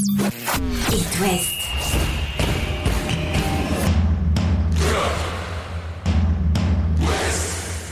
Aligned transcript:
It 0.00 1.20
West. 1.20 1.54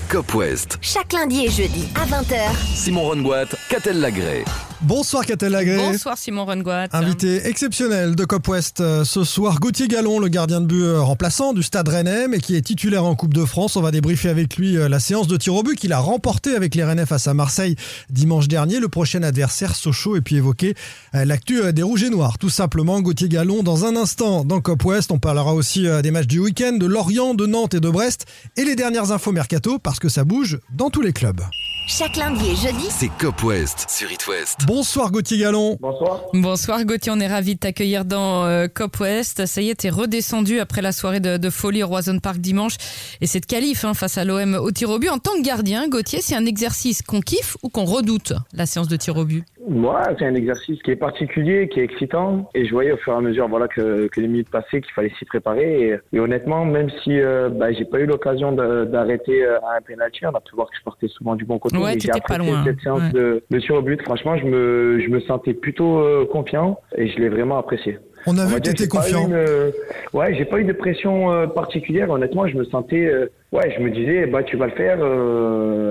Cop 0.08 0.34
West. 0.34 0.78
Chaque 0.82 1.12
lundi 1.12 1.46
et 1.46 1.50
jeudi 1.50 1.88
à 1.96 2.06
20h. 2.06 2.54
Simon 2.76 3.02
Rongoat, 3.08 3.46
Catel 3.68 3.98
Lagré. 4.00 4.44
Bonsoir 4.82 5.24
Catel 5.24 5.52
Lagré. 5.52 5.78
Bonsoir 5.78 6.18
Simon 6.18 6.44
Rengoat. 6.44 6.88
Invité 6.92 7.46
exceptionnel 7.46 8.14
de 8.14 8.24
Cop 8.26 8.46
West 8.48 8.80
euh, 8.80 9.04
ce 9.04 9.24
soir, 9.24 9.58
Gauthier 9.58 9.88
Gallon, 9.88 10.18
le 10.18 10.28
gardien 10.28 10.60
de 10.60 10.66
but 10.66 10.82
euh, 10.82 11.00
remplaçant 11.00 11.54
du 11.54 11.62
Stade 11.62 11.88
Rennais, 11.88 12.28
mais 12.28 12.40
qui 12.40 12.56
est 12.56 12.60
titulaire 12.60 13.04
en 13.04 13.14
Coupe 13.14 13.32
de 13.32 13.44
France. 13.46 13.76
On 13.76 13.80
va 13.80 13.90
débriefer 13.90 14.28
avec 14.28 14.56
lui 14.56 14.76
euh, 14.76 14.90
la 14.90 15.00
séance 15.00 15.28
de 15.28 15.36
tir 15.38 15.54
au 15.54 15.62
but 15.62 15.76
qu'il 15.76 15.94
a 15.94 15.98
remporté 15.98 16.54
avec 16.54 16.74
les 16.74 16.84
Rennais 16.84 17.06
face 17.06 17.26
à 17.26 17.32
Marseille 17.32 17.74
dimanche 18.10 18.48
dernier. 18.48 18.78
Le 18.78 18.88
prochain 18.88 19.22
adversaire, 19.22 19.74
Sochaux, 19.74 20.16
et 20.16 20.20
puis 20.20 20.36
évoquer 20.36 20.74
l'actu 21.14 21.72
des 21.72 21.82
Rouges 21.82 22.02
et 22.02 22.10
Noirs. 22.10 22.36
Tout 22.38 22.50
simplement, 22.50 23.00
Gauthier 23.00 23.28
Gallon, 23.28 23.62
dans 23.62 23.86
un 23.86 23.96
instant 23.96 24.44
dans 24.44 24.60
Cop 24.60 24.84
West. 24.84 25.10
On 25.10 25.18
parlera 25.18 25.54
aussi 25.54 25.86
des 26.02 26.10
matchs 26.10 26.26
du 26.26 26.38
week-end, 26.38 26.72
de 26.72 26.86
Lorient, 26.86 27.34
de 27.34 27.46
Nantes 27.46 27.74
et 27.74 27.80
de 27.80 27.88
Brest, 27.88 28.26
et 28.56 28.64
les 28.64 28.76
dernières 28.76 29.10
infos 29.10 29.32
mercato, 29.32 29.78
parce 29.78 29.98
que 29.98 30.08
ça 30.08 30.24
bouge 30.24 30.58
dans 30.74 30.90
tous 30.90 31.00
les 31.00 31.12
clubs. 31.12 31.40
Chaque 31.88 32.16
lundi 32.16 32.44
et 32.50 32.56
jeudi, 32.56 32.86
C'est 32.90 33.10
Cop 33.16 33.44
West 33.44 33.86
sur 33.88 34.10
It 34.10 34.26
West. 34.26 34.62
Bonsoir 34.66 35.12
Gauthier 35.12 35.38
Gallon. 35.38 35.78
Bonsoir. 35.80 36.20
Bonsoir 36.34 36.84
Gauthier, 36.84 37.12
on 37.14 37.20
est 37.20 37.28
ravis 37.28 37.54
de 37.54 37.60
t'accueillir 37.60 38.04
dans 38.04 38.44
euh, 38.44 38.66
Cop 38.66 38.98
West. 38.98 39.46
Ça 39.46 39.60
y 39.62 39.70
est, 39.70 39.76
t'es 39.76 39.88
redescendu 39.88 40.58
après 40.58 40.82
la 40.82 40.90
soirée 40.90 41.20
de, 41.20 41.36
de 41.36 41.48
folie 41.48 41.84
au 41.84 41.86
Roison 41.86 42.18
Park 42.18 42.38
dimanche 42.38 42.74
et 43.20 43.28
cette 43.28 43.46
qualif 43.46 43.84
hein, 43.84 43.94
face 43.94 44.18
à 44.18 44.24
l'OM 44.24 44.54
au 44.54 44.72
tir 44.72 44.90
au 44.90 44.98
but. 44.98 45.10
En 45.10 45.18
tant 45.18 45.34
que 45.34 45.42
gardien, 45.42 45.88
Gauthier, 45.88 46.20
c'est 46.20 46.34
un 46.34 46.44
exercice 46.44 47.02
qu'on 47.02 47.20
kiffe 47.20 47.56
ou 47.62 47.68
qu'on 47.68 47.84
redoute, 47.84 48.32
la 48.52 48.66
séance 48.66 48.88
de 48.88 48.96
tir 48.96 49.16
au 49.16 49.24
but? 49.24 49.44
Moi, 49.68 50.00
c'est 50.18 50.24
un 50.24 50.34
exercice 50.34 50.80
qui 50.82 50.92
est 50.92 50.96
particulier, 50.96 51.68
qui 51.68 51.80
est 51.80 51.84
excitant. 51.84 52.48
Et 52.54 52.66
je 52.66 52.72
voyais 52.72 52.92
au 52.92 52.96
fur 52.96 53.12
et 53.12 53.16
à 53.16 53.20
mesure 53.20 53.48
voilà, 53.48 53.66
que, 53.68 54.06
que 54.06 54.20
les 54.20 54.28
minutes 54.28 54.50
passaient, 54.50 54.80
qu'il 54.80 54.92
fallait 54.92 55.12
s'y 55.18 55.24
préparer. 55.24 55.88
Et, 55.88 55.96
et 56.12 56.20
honnêtement, 56.20 56.64
même 56.64 56.88
si 57.02 57.20
euh, 57.20 57.48
bah, 57.48 57.72
j'ai 57.72 57.84
pas 57.84 57.98
eu 58.00 58.06
l'occasion 58.06 58.52
d'arrêter 58.52 59.44
euh, 59.44 59.58
à 59.60 59.76
un 59.78 59.80
penalty, 59.80 60.24
on 60.26 60.30
a 60.30 60.40
pu 60.40 60.54
voir 60.54 60.70
que 60.70 60.76
je 60.78 60.82
partais 60.84 61.08
souvent 61.08 61.34
du 61.34 61.44
bon 61.44 61.58
côté. 61.58 61.76
Ouais, 61.76 61.94
mais 61.94 62.00
j'ai 62.00 62.20
pas 62.26 62.38
loin, 62.38 62.62
cette 62.64 62.80
séance 62.80 63.00
ouais. 63.00 63.12
de, 63.12 63.42
de 63.50 63.58
tir 63.58 63.74
au 63.74 63.82
but. 63.82 64.00
Franchement, 64.02 64.36
je 64.36 64.44
me, 64.44 65.00
je 65.00 65.08
me 65.10 65.20
sentais 65.20 65.54
plutôt 65.54 65.98
euh, 65.98 66.26
confiant 66.30 66.78
et 66.96 67.08
je 67.08 67.18
l'ai 67.18 67.28
vraiment 67.28 67.58
apprécié. 67.58 67.98
On 68.28 68.36
a 68.38 68.44
On 68.44 68.46
vu 68.46 68.56
que 68.56 68.60
tu 68.62 68.70
étais 68.70 68.88
confiant. 68.88 69.26
une, 69.28 69.34
euh, 69.34 69.70
ouais, 70.12 70.34
j'ai 70.34 70.44
pas 70.44 70.58
eu 70.58 70.64
de 70.64 70.72
pression 70.72 71.30
euh, 71.30 71.46
particulière. 71.46 72.10
Honnêtement, 72.10 72.46
je 72.48 72.56
me 72.56 72.64
sentais, 72.64 73.06
euh, 73.06 73.30
ouais, 73.52 73.74
je 73.76 73.82
me 73.82 73.90
disais, 73.90 74.26
bah 74.26 74.42
tu 74.42 74.56
vas 74.56 74.66
le 74.66 74.72
faire. 74.72 74.98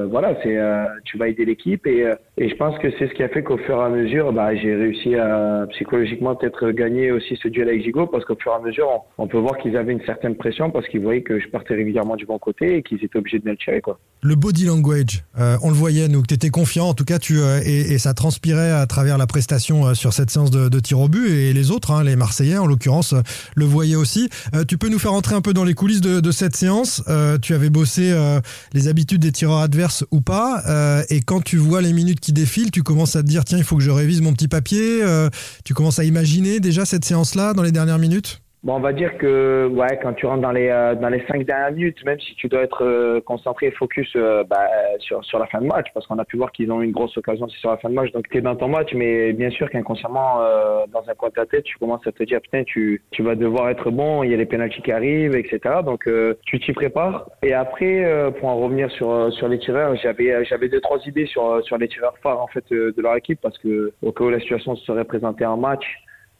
euh, 0.05 0.07
voilà, 0.09 0.35
c'est, 0.43 0.57
euh, 0.57 0.85
tu 1.03 1.17
vas 1.17 1.27
aider 1.27 1.45
l'équipe 1.45 1.85
et, 1.87 2.05
euh, 2.05 2.15
et 2.37 2.49
je 2.49 2.55
pense 2.55 2.77
que 2.79 2.87
c'est 2.97 3.07
ce 3.07 3.13
qui 3.13 3.23
a 3.23 3.29
fait 3.29 3.43
qu'au 3.43 3.57
fur 3.57 3.77
et 3.77 3.83
à 3.83 3.89
mesure, 3.89 4.31
bah 4.33 4.55
j'ai 4.55 4.75
réussi 4.75 5.15
à 5.15 5.65
psychologiquement 5.71 6.35
peut-être 6.35 6.71
gagner 6.71 7.11
aussi 7.11 7.37
ce 7.41 7.47
duel 7.47 7.69
avec 7.69 7.83
Gigo 7.83 8.07
parce 8.07 8.25
qu'au 8.25 8.35
fur 8.35 8.51
et 8.51 8.55
à 8.55 8.59
mesure, 8.59 8.87
on, 9.17 9.27
peut 9.27 9.37
voir 9.37 9.57
qu'ils 9.57 9.77
avaient 9.77 9.93
une 9.93 10.05
certaine 10.05 10.35
pression 10.35 10.71
parce 10.71 10.87
qu'ils 10.87 11.01
voyaient 11.01 11.21
que 11.21 11.39
je 11.39 11.47
partais 11.49 11.75
régulièrement 11.75 12.15
du 12.15 12.25
bon 12.25 12.37
côté 12.37 12.77
et 12.77 12.83
qu'ils 12.83 13.03
étaient 13.03 13.17
obligés 13.17 13.39
de 13.39 13.45
me 13.45 13.51
le 13.51 13.57
tirer 13.57 13.81
quoi. 13.81 13.99
Le 14.21 14.35
body 14.35 14.65
language, 14.65 15.23
on 15.37 15.69
le 15.69 15.75
voyait, 15.75 16.07
nous, 16.07 16.23
que 16.23 16.33
étais 16.33 16.49
confiant, 16.49 16.87
en 16.87 16.93
tout 16.95 17.05
cas, 17.05 17.19
tu, 17.19 17.37
et, 17.63 17.99
ça 17.99 18.15
transpirait 18.15 18.71
à 18.71 18.87
travers 18.87 19.19
la 19.19 19.27
prestation 19.27 19.93
sur 19.93 20.13
cette 20.13 20.31
séance 20.31 20.49
de, 20.49 20.79
tir 20.79 20.99
au 20.99 21.07
but, 21.07 21.29
et 21.29 21.53
les 21.53 21.69
autres, 21.69 21.91
hein, 21.91 22.03
les 22.03 22.15
Marseillais 22.15 22.57
en 22.57 22.65
l'occurrence, 22.65 23.13
le 23.55 23.65
voyaient 23.65 23.95
aussi. 23.95 24.29
Tu 24.67 24.79
peux 24.79 24.89
nous 24.89 24.97
faire 24.97 25.13
entrer 25.13 25.35
un 25.35 25.41
peu 25.41 25.53
dans 25.53 25.63
les 25.63 25.75
coulisses 25.75 26.01
de, 26.01 26.31
cette 26.31 26.55
séance 26.55 27.03
Tu 27.45 27.53
avais 27.53 27.69
bossé 27.69 28.09
euh, 28.11 28.41
les 28.73 28.87
habitudes 28.87 29.21
des 29.21 29.31
tireurs 29.31 29.59
adverses 29.59 30.03
ou 30.09 30.19
pas, 30.19 30.63
euh, 30.67 31.03
et 31.11 31.21
quand 31.21 31.41
tu 31.41 31.57
vois 31.57 31.79
les 31.79 31.93
minutes 31.93 32.19
qui 32.19 32.33
défilent, 32.33 32.71
tu 32.71 32.81
commences 32.81 33.15
à 33.15 33.21
te 33.21 33.27
dire, 33.27 33.45
tiens, 33.45 33.59
il 33.59 33.63
faut 33.63 33.77
que 33.77 33.83
je 33.83 33.91
révise 33.91 34.21
mon 34.21 34.33
petit 34.33 34.47
papier, 34.47 35.03
euh, 35.03 35.29
tu 35.63 35.75
commences 35.75 35.99
à 35.99 36.05
imaginer 36.05 36.59
déjà 36.59 36.85
cette 36.85 37.05
séance-là 37.05 37.53
dans 37.53 37.61
les 37.61 37.71
dernières 37.71 37.99
minutes? 37.99 38.41
Bon, 38.65 38.77
on 38.77 38.79
va 38.79 38.93
dire 38.93 39.15
que 39.19 39.67
ouais, 39.67 39.99
quand 40.01 40.13
tu 40.13 40.25
rentres 40.25 40.41
dans 40.41 40.51
les 40.51 40.69
euh, 40.69 40.95
dans 40.95 41.09
les 41.09 41.23
cinq 41.27 41.45
dernières 41.45 41.71
minutes, 41.71 42.03
même 42.03 42.19
si 42.19 42.33
tu 42.33 42.47
dois 42.47 42.61
être 42.63 42.83
euh, 42.83 43.21
concentré 43.21 43.67
et 43.67 43.71
focus 43.71 44.11
euh, 44.15 44.43
bah, 44.43 44.67
sur 44.97 45.23
sur 45.23 45.37
la 45.37 45.45
fin 45.45 45.61
de 45.61 45.67
match, 45.67 45.85
parce 45.93 46.07
qu'on 46.07 46.17
a 46.17 46.25
pu 46.25 46.37
voir 46.37 46.51
qu'ils 46.51 46.71
ont 46.71 46.81
eu 46.81 46.85
une 46.85 46.91
grosse 46.91 47.15
occasion 47.15 47.47
sur 47.47 47.69
la 47.69 47.77
fin 47.77 47.89
de 47.89 47.93
match, 47.93 48.11
donc 48.11 48.27
tu 48.27 48.39
es 48.39 48.41
dans 48.41 48.55
ton 48.55 48.67
match, 48.67 48.91
mais 48.95 49.33
bien 49.33 49.51
sûr 49.51 49.69
qu'inconsciemment 49.69 50.41
euh, 50.41 50.87
dans 50.91 51.07
un 51.07 51.13
coin 51.13 51.29
de 51.29 51.35
ta 51.35 51.45
tête, 51.45 51.63
tu 51.63 51.77
commences 51.77 52.07
à 52.07 52.11
te 52.11 52.23
dire 52.23 52.41
putain, 52.41 52.63
tu 52.63 53.03
tu 53.11 53.21
vas 53.21 53.35
devoir 53.35 53.69
être 53.69 53.91
bon, 53.91 54.23
il 54.23 54.31
y 54.31 54.33
a 54.33 54.37
les 54.37 54.47
pénaltys 54.47 54.81
qui 54.81 54.91
arrivent, 54.91 55.35
etc. 55.35 55.59
Donc 55.85 56.09
tu 56.47 56.59
t'y 56.59 56.73
prépares. 56.73 57.29
Et 57.43 57.53
après, 57.53 58.31
pour 58.39 58.49
en 58.49 58.57
revenir 58.57 58.89
sur 58.89 59.31
sur 59.33 59.47
les 59.47 59.59
tireurs, 59.59 59.95
j'avais 59.97 60.43
j'avais 60.43 60.69
deux 60.69 60.81
trois 60.81 60.97
idées 61.05 61.27
sur 61.27 61.63
sur 61.63 61.77
les 61.77 61.87
tireurs 61.87 62.17
phares 62.23 62.41
en 62.41 62.47
fait 62.47 62.65
de 62.71 62.99
leur 62.99 63.15
équipe, 63.15 63.39
parce 63.43 63.59
que 63.59 63.93
au 64.01 64.11
cas 64.11 64.23
où 64.23 64.31
la 64.31 64.39
situation 64.39 64.75
se 64.75 64.83
serait 64.85 65.05
présentée 65.05 65.45
en 65.45 65.57
match. 65.57 65.85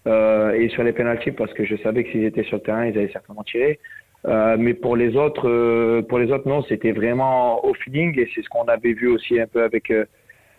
Euh, 0.08 0.52
et 0.54 0.70
sur 0.70 0.84
les 0.84 0.92
pénaltys 0.94 1.32
parce 1.32 1.52
que 1.54 1.66
je 1.66 1.76
savais 1.78 2.04
que 2.04 2.12
s'ils 2.12 2.26
étaient 2.26 2.44
sur 2.44 2.58
le 2.58 2.62
terrain, 2.64 2.86
ils 2.86 2.98
allaient 2.98 3.12
certainement 3.12 3.44
tirer. 3.44 3.80
Euh, 4.28 4.56
mais 4.60 4.74
pour 4.74 4.96
les 4.96 5.16
autres, 5.16 5.48
euh, 5.50 6.02
pour 6.04 6.20
les 6.20 6.32
autres, 6.32 6.48
non, 6.48 6.64
c'était 6.70 6.92
vraiment 6.92 7.66
au 7.66 7.74
feeling 7.74 8.18
et 8.20 8.30
c'est 8.34 8.44
ce 8.44 8.50
qu'on 8.50 8.66
avait 8.66 8.94
vu 8.94 9.08
aussi 9.08 9.40
un 9.40 9.48
peu 9.48 9.64
avec 9.64 9.92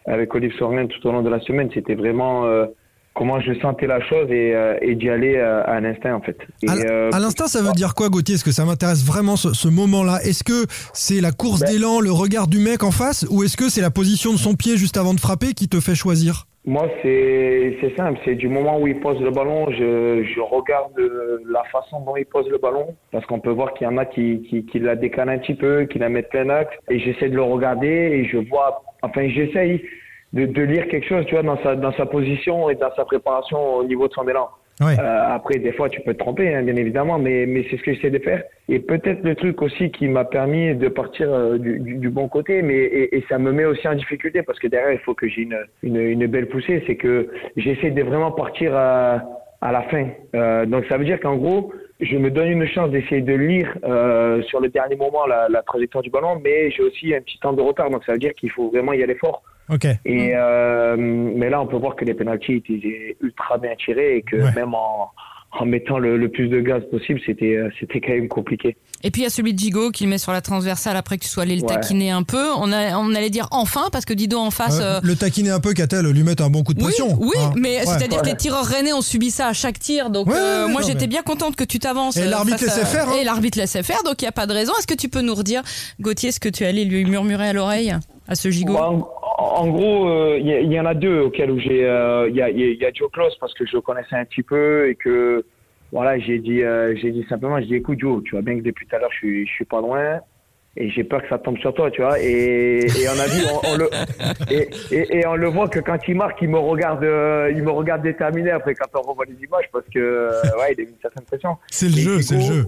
avec 0.06 0.34
Olive 0.34 0.52
Sorgen 0.58 0.86
tout 0.88 1.04
au 1.08 1.12
long 1.12 1.22
de 1.22 1.28
la 1.30 1.40
semaine. 1.40 1.68
C'était 1.74 1.94
vraiment 1.94 2.44
comment 3.14 3.40
je 3.40 3.54
sentais 3.60 3.86
la 3.86 4.00
chose 4.00 4.30
et, 4.30 4.52
et 4.82 4.94
d'y 4.94 5.08
aller 5.08 5.36
à 5.38 5.80
l'instinct 5.80 6.14
en 6.14 6.20
fait. 6.20 6.36
Et, 6.62 6.68
À, 6.68 7.16
à 7.16 7.18
l'instant, 7.18 7.46
ça 7.46 7.60
veut 7.62 7.72
dire 7.72 7.94
quoi, 7.94 8.08
Gauthier? 8.08 8.34
Est-ce 8.36 8.44
que 8.44 8.52
ça 8.52 8.64
m'intéresse 8.64 9.04
vraiment 9.04 9.36
ce, 9.36 9.52
ce 9.52 9.68
moment-là? 9.68 10.18
Est-ce 10.22 10.44
que 10.44 10.66
c'est 10.92 11.20
la 11.20 11.32
course 11.32 11.60
Ben- 11.60 11.72
d'élan, 11.72 11.98
le 12.00 12.12
regard 12.12 12.46
du 12.46 12.58
mec 12.58 12.84
en 12.84 12.92
face, 12.92 13.26
ou 13.30 13.42
est-ce 13.42 13.56
que 13.56 13.68
c'est 13.68 13.80
la 13.80 13.90
position 13.90 14.32
de 14.32 14.38
son 14.38 14.54
pied 14.54 14.76
juste 14.76 14.96
avant 14.96 15.14
de 15.14 15.20
frapper 15.20 15.54
qui 15.54 15.68
te 15.68 15.80
fait 15.80 15.94
choisir? 15.96 16.46
Moi, 16.66 16.88
c'est 17.00 17.78
simple. 17.96 18.18
C'est 18.24 18.34
du 18.34 18.48
moment 18.48 18.80
où 18.80 18.88
il 18.88 18.98
pose 18.98 19.20
le 19.20 19.30
ballon, 19.30 19.70
je, 19.70 20.24
je 20.24 20.40
regarde 20.40 20.98
la 21.48 21.62
façon 21.64 22.00
dont 22.00 22.16
il 22.16 22.26
pose 22.26 22.48
le 22.48 22.58
ballon, 22.58 22.96
parce 23.12 23.24
qu'on 23.26 23.38
peut 23.38 23.50
voir 23.50 23.72
qu'il 23.74 23.86
y 23.86 23.90
en 23.90 23.96
a 23.98 24.04
qui, 24.04 24.42
qui, 24.50 24.66
qui 24.66 24.80
la 24.80 24.96
décalent 24.96 25.30
un 25.30 25.38
petit 25.38 25.54
peu, 25.54 25.84
qui 25.84 26.00
la 26.00 26.08
mettent 26.08 26.30
plein 26.30 26.48
axe, 26.50 26.76
et 26.90 26.98
j'essaie 26.98 27.28
de 27.28 27.36
le 27.36 27.42
regarder 27.42 27.86
et 27.86 28.24
je 28.24 28.38
vois, 28.38 28.82
enfin, 29.02 29.28
j'essaye 29.28 29.80
de, 30.32 30.46
de 30.46 30.62
lire 30.62 30.88
quelque 30.88 31.06
chose, 31.06 31.24
tu 31.26 31.34
vois, 31.34 31.44
dans 31.44 31.62
sa, 31.62 31.76
dans 31.76 31.92
sa 31.92 32.04
position 32.04 32.68
et 32.68 32.74
dans 32.74 32.92
sa 32.96 33.04
préparation 33.04 33.76
au 33.76 33.84
niveau 33.84 34.08
de 34.08 34.12
son 34.12 34.26
élan. 34.26 34.48
Ouais. 34.78 34.94
Euh, 34.98 35.34
après, 35.34 35.58
des 35.58 35.72
fois, 35.72 35.88
tu 35.88 36.02
peux 36.02 36.12
te 36.12 36.18
tromper, 36.18 36.54
hein, 36.54 36.62
bien 36.62 36.76
évidemment, 36.76 37.18
mais, 37.18 37.46
mais 37.46 37.64
c'est 37.70 37.78
ce 37.78 37.82
que 37.82 37.94
j'essaie 37.94 38.10
de 38.10 38.18
faire. 38.18 38.42
Et 38.68 38.78
peut-être 38.78 39.22
le 39.22 39.34
truc 39.34 39.62
aussi 39.62 39.90
qui 39.90 40.06
m'a 40.06 40.24
permis 40.26 40.74
de 40.74 40.88
partir 40.88 41.32
euh, 41.32 41.56
du, 41.56 41.78
du, 41.78 41.94
du 41.94 42.10
bon 42.10 42.28
côté, 42.28 42.60
mais 42.60 42.74
et, 42.74 43.16
et 43.16 43.24
ça 43.28 43.38
me 43.38 43.52
met 43.52 43.64
aussi 43.64 43.88
en 43.88 43.94
difficulté 43.94 44.42
parce 44.42 44.58
que 44.58 44.66
derrière, 44.66 44.92
il 44.92 44.98
faut 44.98 45.14
que 45.14 45.28
j'ai 45.28 45.42
une, 45.42 45.58
une, 45.82 45.96
une 45.96 46.26
belle 46.26 46.48
poussée. 46.48 46.82
C'est 46.86 46.96
que 46.96 47.30
j'essaie 47.56 47.90
de 47.90 48.02
vraiment 48.02 48.32
partir 48.32 48.76
à, 48.76 49.24
à 49.62 49.72
la 49.72 49.82
fin. 49.84 50.08
Euh, 50.34 50.66
donc, 50.66 50.84
ça 50.90 50.98
veut 50.98 51.06
dire 51.06 51.20
qu'en 51.20 51.36
gros, 51.36 51.72
je 52.00 52.16
me 52.18 52.30
donne 52.30 52.48
une 52.48 52.66
chance 52.66 52.90
d'essayer 52.90 53.22
de 53.22 53.32
lire 53.34 53.74
euh, 53.84 54.42
sur 54.42 54.60
le 54.60 54.68
dernier 54.68 54.96
moment 54.96 55.24
la, 55.26 55.48
la 55.48 55.62
trajectoire 55.62 56.02
du 56.02 56.10
ballon, 56.10 56.38
mais 56.44 56.70
j'ai 56.70 56.82
aussi 56.82 57.14
un 57.14 57.22
petit 57.22 57.38
temps 57.38 57.54
de 57.54 57.62
retard. 57.62 57.88
Donc, 57.88 58.04
ça 58.04 58.12
veut 58.12 58.18
dire 58.18 58.34
qu'il 58.34 58.50
faut 58.50 58.68
vraiment 58.68 58.92
y 58.92 59.02
aller 59.02 59.14
fort. 59.14 59.42
Ok. 59.68 59.84
Et 60.04 60.32
euh, 60.34 60.96
mais 60.98 61.50
là, 61.50 61.60
on 61.60 61.66
peut 61.66 61.76
voir 61.76 61.96
que 61.96 62.04
les 62.04 62.14
pénaltys 62.14 62.54
étaient 62.56 63.16
ultra 63.20 63.58
bien 63.58 63.72
tirés 63.84 64.16
et 64.18 64.22
que 64.22 64.36
Ouais. 64.36 64.52
même 64.54 64.74
en, 64.74 65.10
en 65.58 65.64
mettant 65.66 65.98
le, 65.98 66.16
le 66.16 66.28
plus 66.28 66.48
de 66.48 66.60
gaz 66.60 66.82
possible, 66.90 67.20
c'était 67.26 67.56
euh, 67.56 67.68
c'était 67.80 68.00
quand 68.00 68.12
même 68.12 68.28
compliqué. 68.28 68.76
Et 69.02 69.10
puis 69.10 69.20
il 69.22 69.24
y 69.24 69.26
a 69.26 69.30
celui 69.30 69.52
de 69.54 69.58
Gigo 69.58 69.90
qui 69.90 70.04
le 70.04 70.10
met 70.10 70.18
sur 70.18 70.32
la 70.32 70.40
transversale 70.40 70.96
après 70.96 71.18
que 71.18 71.22
tu 71.22 71.28
sois 71.28 71.42
allé 71.42 71.54
le 71.56 71.62
Ouais. 71.62 71.68
taquiner 71.74 72.10
un 72.10 72.22
peu. 72.22 72.48
On, 72.58 72.72
a, 72.72 72.96
on 72.98 73.14
allait 73.14 73.30
dire 73.30 73.46
enfin 73.50 73.88
parce 73.92 74.04
que 74.04 74.14
Dido 74.14 74.38
en 74.38 74.50
face. 74.50 74.78
Euh, 74.80 74.96
euh, 74.96 75.00
Le 75.02 75.14
taquiner 75.16 75.50
un 75.50 75.60
peu, 75.60 75.74
Catel, 75.74 76.06
lui 76.10 76.22
mettre 76.22 76.42
un 76.44 76.50
bon 76.50 76.62
coup 76.62 76.72
de 76.74 76.80
pression. 76.82 77.16
oui, 77.20 77.30
hein. 77.38 77.52
mais 77.56 77.78
Ouais. 77.78 77.84
c'est-à-dire 77.86 78.22
que 78.22 78.26
les 78.26 78.36
tireurs 78.36 78.64
rennais 78.64 78.92
ont 78.92 79.02
subi 79.02 79.30
ça 79.30 79.48
à 79.48 79.52
chaque 79.52 79.78
tir. 79.78 80.10
Donc 80.10 80.28
Ouais, 80.28 80.34
euh, 80.36 80.66
ouais, 80.66 80.72
moi 80.72 80.82
j'étais 80.82 81.00
mais- 81.02 81.06
bien 81.08 81.22
contente 81.22 81.56
que 81.56 81.64
tu 81.64 81.78
t'avances. 81.78 82.16
Et 82.16 82.24
l'arbitre 82.24 82.62
laissait 82.64 82.84
faire, 82.86 83.08
hein. 83.08 83.16
Et 83.20 83.24
l'arbitre 83.24 83.58
laissait 83.58 83.82
faire, 83.82 84.02
donc 84.04 84.22
il 84.22 84.24
n'y 84.24 84.28
a 84.28 84.32
pas 84.32 84.46
de 84.46 84.52
raison. 84.52 84.72
Est-ce 84.78 84.86
que 84.86 84.94
tu 84.94 85.08
peux 85.08 85.20
nous 85.22 85.34
redire, 85.34 85.62
Gauthier, 86.00 86.32
ce 86.32 86.40
que 86.40 86.48
tu 86.48 86.64
allé 86.64 86.84
lui 86.84 87.04
murmurer 87.04 87.48
à 87.48 87.52
l'oreille 87.52 87.94
à 88.28 88.34
ce 88.34 88.48
Gigot? 88.50 88.76
En, 89.38 89.68
gros, 89.68 90.08
euh, 90.08 90.38
il 90.38 90.46
y, 90.46 90.52
il 90.64 90.72
y 90.72 90.80
en 90.80 90.86
a 90.86 90.94
deux 90.94 91.20
auxquels 91.20 91.50
où 91.50 91.58
j'ai 91.58 91.84
euh, 91.84 92.28
il 92.28 92.36
y, 92.36 92.42
a, 92.42 92.48
il 92.50 92.58
y 92.58 92.62
a- 92.64 92.66
il 92.72 92.78
y 92.80 92.84
a 92.86 92.90
Joe 92.92 93.10
Close 93.12 93.36
parce 93.40 93.54
que 93.54 93.66
je 93.66 93.74
le 93.76 93.80
connaissais 93.82 94.16
un 94.16 94.24
petit 94.24 94.42
peu 94.42 94.88
et 94.88 94.94
que 94.94 95.44
voilà, 95.92 96.18
j'ai 96.18 96.38
dit 96.38 96.62
euh, 96.62 96.94
j'ai 96.96 97.10
dit 97.12 97.24
simplement, 97.28 97.58
j'ai 97.60 97.66
dit 97.66 97.74
écoute 97.76 97.98
Joe, 98.00 98.22
tu 98.24 98.32
vois 98.32 98.42
bien 98.42 98.56
que 98.56 98.62
depuis 98.62 98.86
tout 98.86 98.96
à 98.96 98.98
l'heure 98.98 99.10
je 99.12 99.16
suis 99.18 99.46
je 99.46 99.52
suis 99.52 99.64
pas 99.64 99.80
loin. 99.80 100.20
Et 100.78 100.90
j'ai 100.90 101.04
peur 101.04 101.22
que 101.22 101.28
ça 101.30 101.38
tombe 101.38 101.56
sur 101.56 101.72
toi, 101.72 101.90
tu 101.90 102.02
vois. 102.02 102.20
Et, 102.20 102.80
et 102.80 103.08
on 103.08 103.18
a 103.18 103.26
vu, 103.26 103.40
on, 103.50 103.66
on 103.72 103.76
le, 103.78 103.88
et, 104.50 104.68
et, 104.94 105.16
et 105.20 105.26
on 105.26 105.34
le 105.34 105.46
voit 105.48 105.68
que 105.68 105.80
quand 105.80 105.96
il 106.06 106.14
marque, 106.16 106.36
il 106.42 106.50
me 106.50 106.58
regarde, 106.58 107.02
euh, 107.02 107.50
il 107.56 107.62
me 107.62 107.70
regarde 107.70 108.02
déterminé 108.02 108.50
après 108.50 108.74
quand 108.74 108.88
on 108.94 109.08
revoit 109.08 109.24
les 109.24 109.42
images 109.42 109.64
parce 109.72 109.86
que, 109.86 109.98
euh, 109.98 110.28
ouais, 110.58 110.74
il 110.76 110.80
a 110.80 110.82
une 110.82 110.98
certaine 111.00 111.24
pression. 111.24 111.56
C'est 111.70 111.86
le 111.86 111.92
jeu, 111.96 112.20
c'est 112.20 112.34
le 112.34 112.40
jeu. 112.42 112.64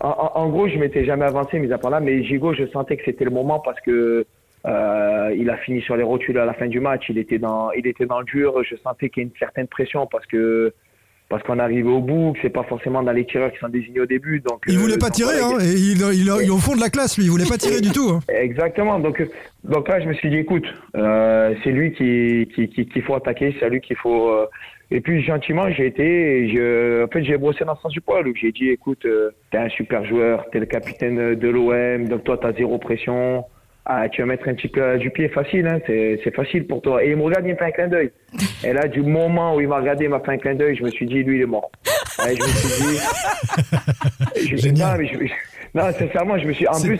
En 0.00 0.48
gros, 0.48 0.66
je 0.66 0.76
m'étais 0.76 1.04
jamais 1.04 1.24
avancé, 1.24 1.60
mis 1.60 1.72
à 1.72 1.78
part 1.78 1.92
là, 1.92 2.00
mais 2.00 2.24
Gigo, 2.24 2.52
je 2.52 2.66
sentais 2.66 2.96
que 2.96 3.04
c'était 3.04 3.24
le 3.24 3.30
moment 3.30 3.60
parce 3.60 3.80
que 3.80 4.26
euh, 4.66 5.34
il 5.36 5.48
a 5.50 5.56
fini 5.58 5.80
sur 5.82 5.96
les 5.96 6.02
rotules 6.02 6.38
à 6.38 6.44
la 6.44 6.54
fin 6.54 6.66
du 6.66 6.80
match. 6.80 7.04
Il 7.08 7.18
était 7.18 7.38
dans, 7.38 7.70
il 7.72 7.86
était 7.86 8.06
dans 8.06 8.18
le 8.20 8.24
dur. 8.24 8.62
Je 8.68 8.76
sentais 8.76 9.08
qu'il 9.10 9.22
y 9.22 9.26
a 9.26 9.28
une 9.28 9.38
certaine 9.38 9.66
pression 9.68 10.06
parce 10.06 10.26
que 10.26 10.72
parce 11.28 11.42
qu'on 11.42 11.58
arrivait 11.58 11.88
au 11.90 11.98
bout, 12.00 12.34
que 12.34 12.38
c'est 12.42 12.50
pas 12.50 12.62
forcément 12.62 13.02
dans 13.02 13.10
les 13.10 13.24
tireurs 13.24 13.50
qui 13.50 13.58
sont 13.58 13.68
désignés 13.68 13.98
au 13.98 14.06
début. 14.06 14.38
Donc 14.38 14.62
Il 14.68 14.76
euh, 14.76 14.78
voulait 14.78 14.96
pas 14.96 15.06
donc 15.08 15.14
tirer, 15.16 15.40
hein. 15.40 15.58
Et 15.60 15.72
il, 15.72 16.00
il, 16.00 16.20
il 16.22 16.28
est 16.46 16.50
au 16.50 16.58
fond 16.58 16.76
de 16.76 16.80
la 16.80 16.88
classe, 16.88 17.18
lui. 17.18 17.24
Il 17.24 17.30
voulait 17.32 17.48
pas 17.48 17.56
tirer 17.58 17.80
du 17.80 17.90
tout. 17.90 18.10
hein. 18.10 18.20
Exactement. 18.32 19.00
Donc, 19.00 19.20
euh, 19.20 19.26
donc 19.64 19.88
là, 19.88 19.98
je 20.00 20.06
me 20.06 20.14
suis 20.14 20.30
dit, 20.30 20.36
écoute, 20.36 20.66
euh, 20.96 21.52
c'est 21.64 21.72
lui 21.72 21.92
qui, 21.94 22.48
qui, 22.54 22.68
qui- 22.68 22.86
qu'il 22.86 23.02
faut 23.02 23.16
attaquer, 23.16 23.56
c'est 23.58 23.66
à 23.66 23.68
lui 23.68 23.80
qu'il 23.80 23.96
faut, 23.96 24.28
euh, 24.30 24.46
Et 24.92 25.00
puis 25.00 25.20
gentiment, 25.24 25.68
j'ai 25.72 25.86
été, 25.88 26.48
je, 26.54 27.02
en 27.04 27.08
fait, 27.08 27.24
j'ai 27.24 27.36
brossé 27.38 27.64
dans 27.64 27.72
le 27.72 27.78
sens 27.78 27.90
du 27.90 28.00
poil 28.00 28.28
où 28.28 28.32
j'ai 28.36 28.52
dit, 28.52 28.68
écoute, 28.70 29.04
euh, 29.04 29.30
t'es 29.50 29.58
un 29.58 29.68
super 29.68 30.04
joueur, 30.04 30.46
t'es 30.52 30.60
le 30.60 30.66
capitaine 30.66 31.34
de 31.34 31.48
l'OM, 31.48 32.06
donc 32.08 32.22
toi 32.22 32.38
t'as 32.40 32.52
zéro 32.52 32.78
pression. 32.78 33.44
Ah, 33.88 34.08
tu 34.08 34.20
vas 34.20 34.26
mettre 34.26 34.48
un 34.48 34.54
petit 34.54 34.66
peu 34.66 34.98
du 34.98 35.10
pied 35.10 35.28
facile, 35.28 35.64
hein, 35.68 35.78
c'est, 35.86 36.18
facile 36.34 36.66
pour 36.66 36.82
toi. 36.82 37.04
Et 37.04 37.10
il 37.10 37.16
me 37.16 37.22
regarde, 37.22 37.46
il 37.46 37.52
me 37.52 37.56
fait 37.56 37.66
un 37.66 37.70
clin 37.70 37.86
d'œil. 37.86 38.10
Et 38.64 38.72
là, 38.72 38.88
du 38.88 39.00
moment 39.00 39.54
où 39.54 39.60
il 39.60 39.68
m'a 39.68 39.76
regardé, 39.78 40.04
il 40.06 40.10
m'a 40.10 40.18
fait 40.18 40.32
un 40.32 40.38
clin 40.38 40.54
d'œil, 40.56 40.74
je 40.74 40.82
me 40.82 40.90
suis 40.90 41.06
dit, 41.06 41.22
lui, 41.22 41.36
il 41.36 41.42
est 41.42 41.46
mort. 41.46 41.70
Et 42.28 42.34
je 42.34 42.42
me 42.42 42.48
suis 42.48 42.84
dit, 42.84 44.56
je- 44.56 44.68
non, 44.70 44.98
mais 44.98 45.06
je- 45.06 45.32
non, 45.78 45.92
sincèrement, 45.92 46.36
je 46.36 46.48
me 46.48 46.52
suis, 46.52 46.66
en 46.66 46.72
plus, 46.88 46.98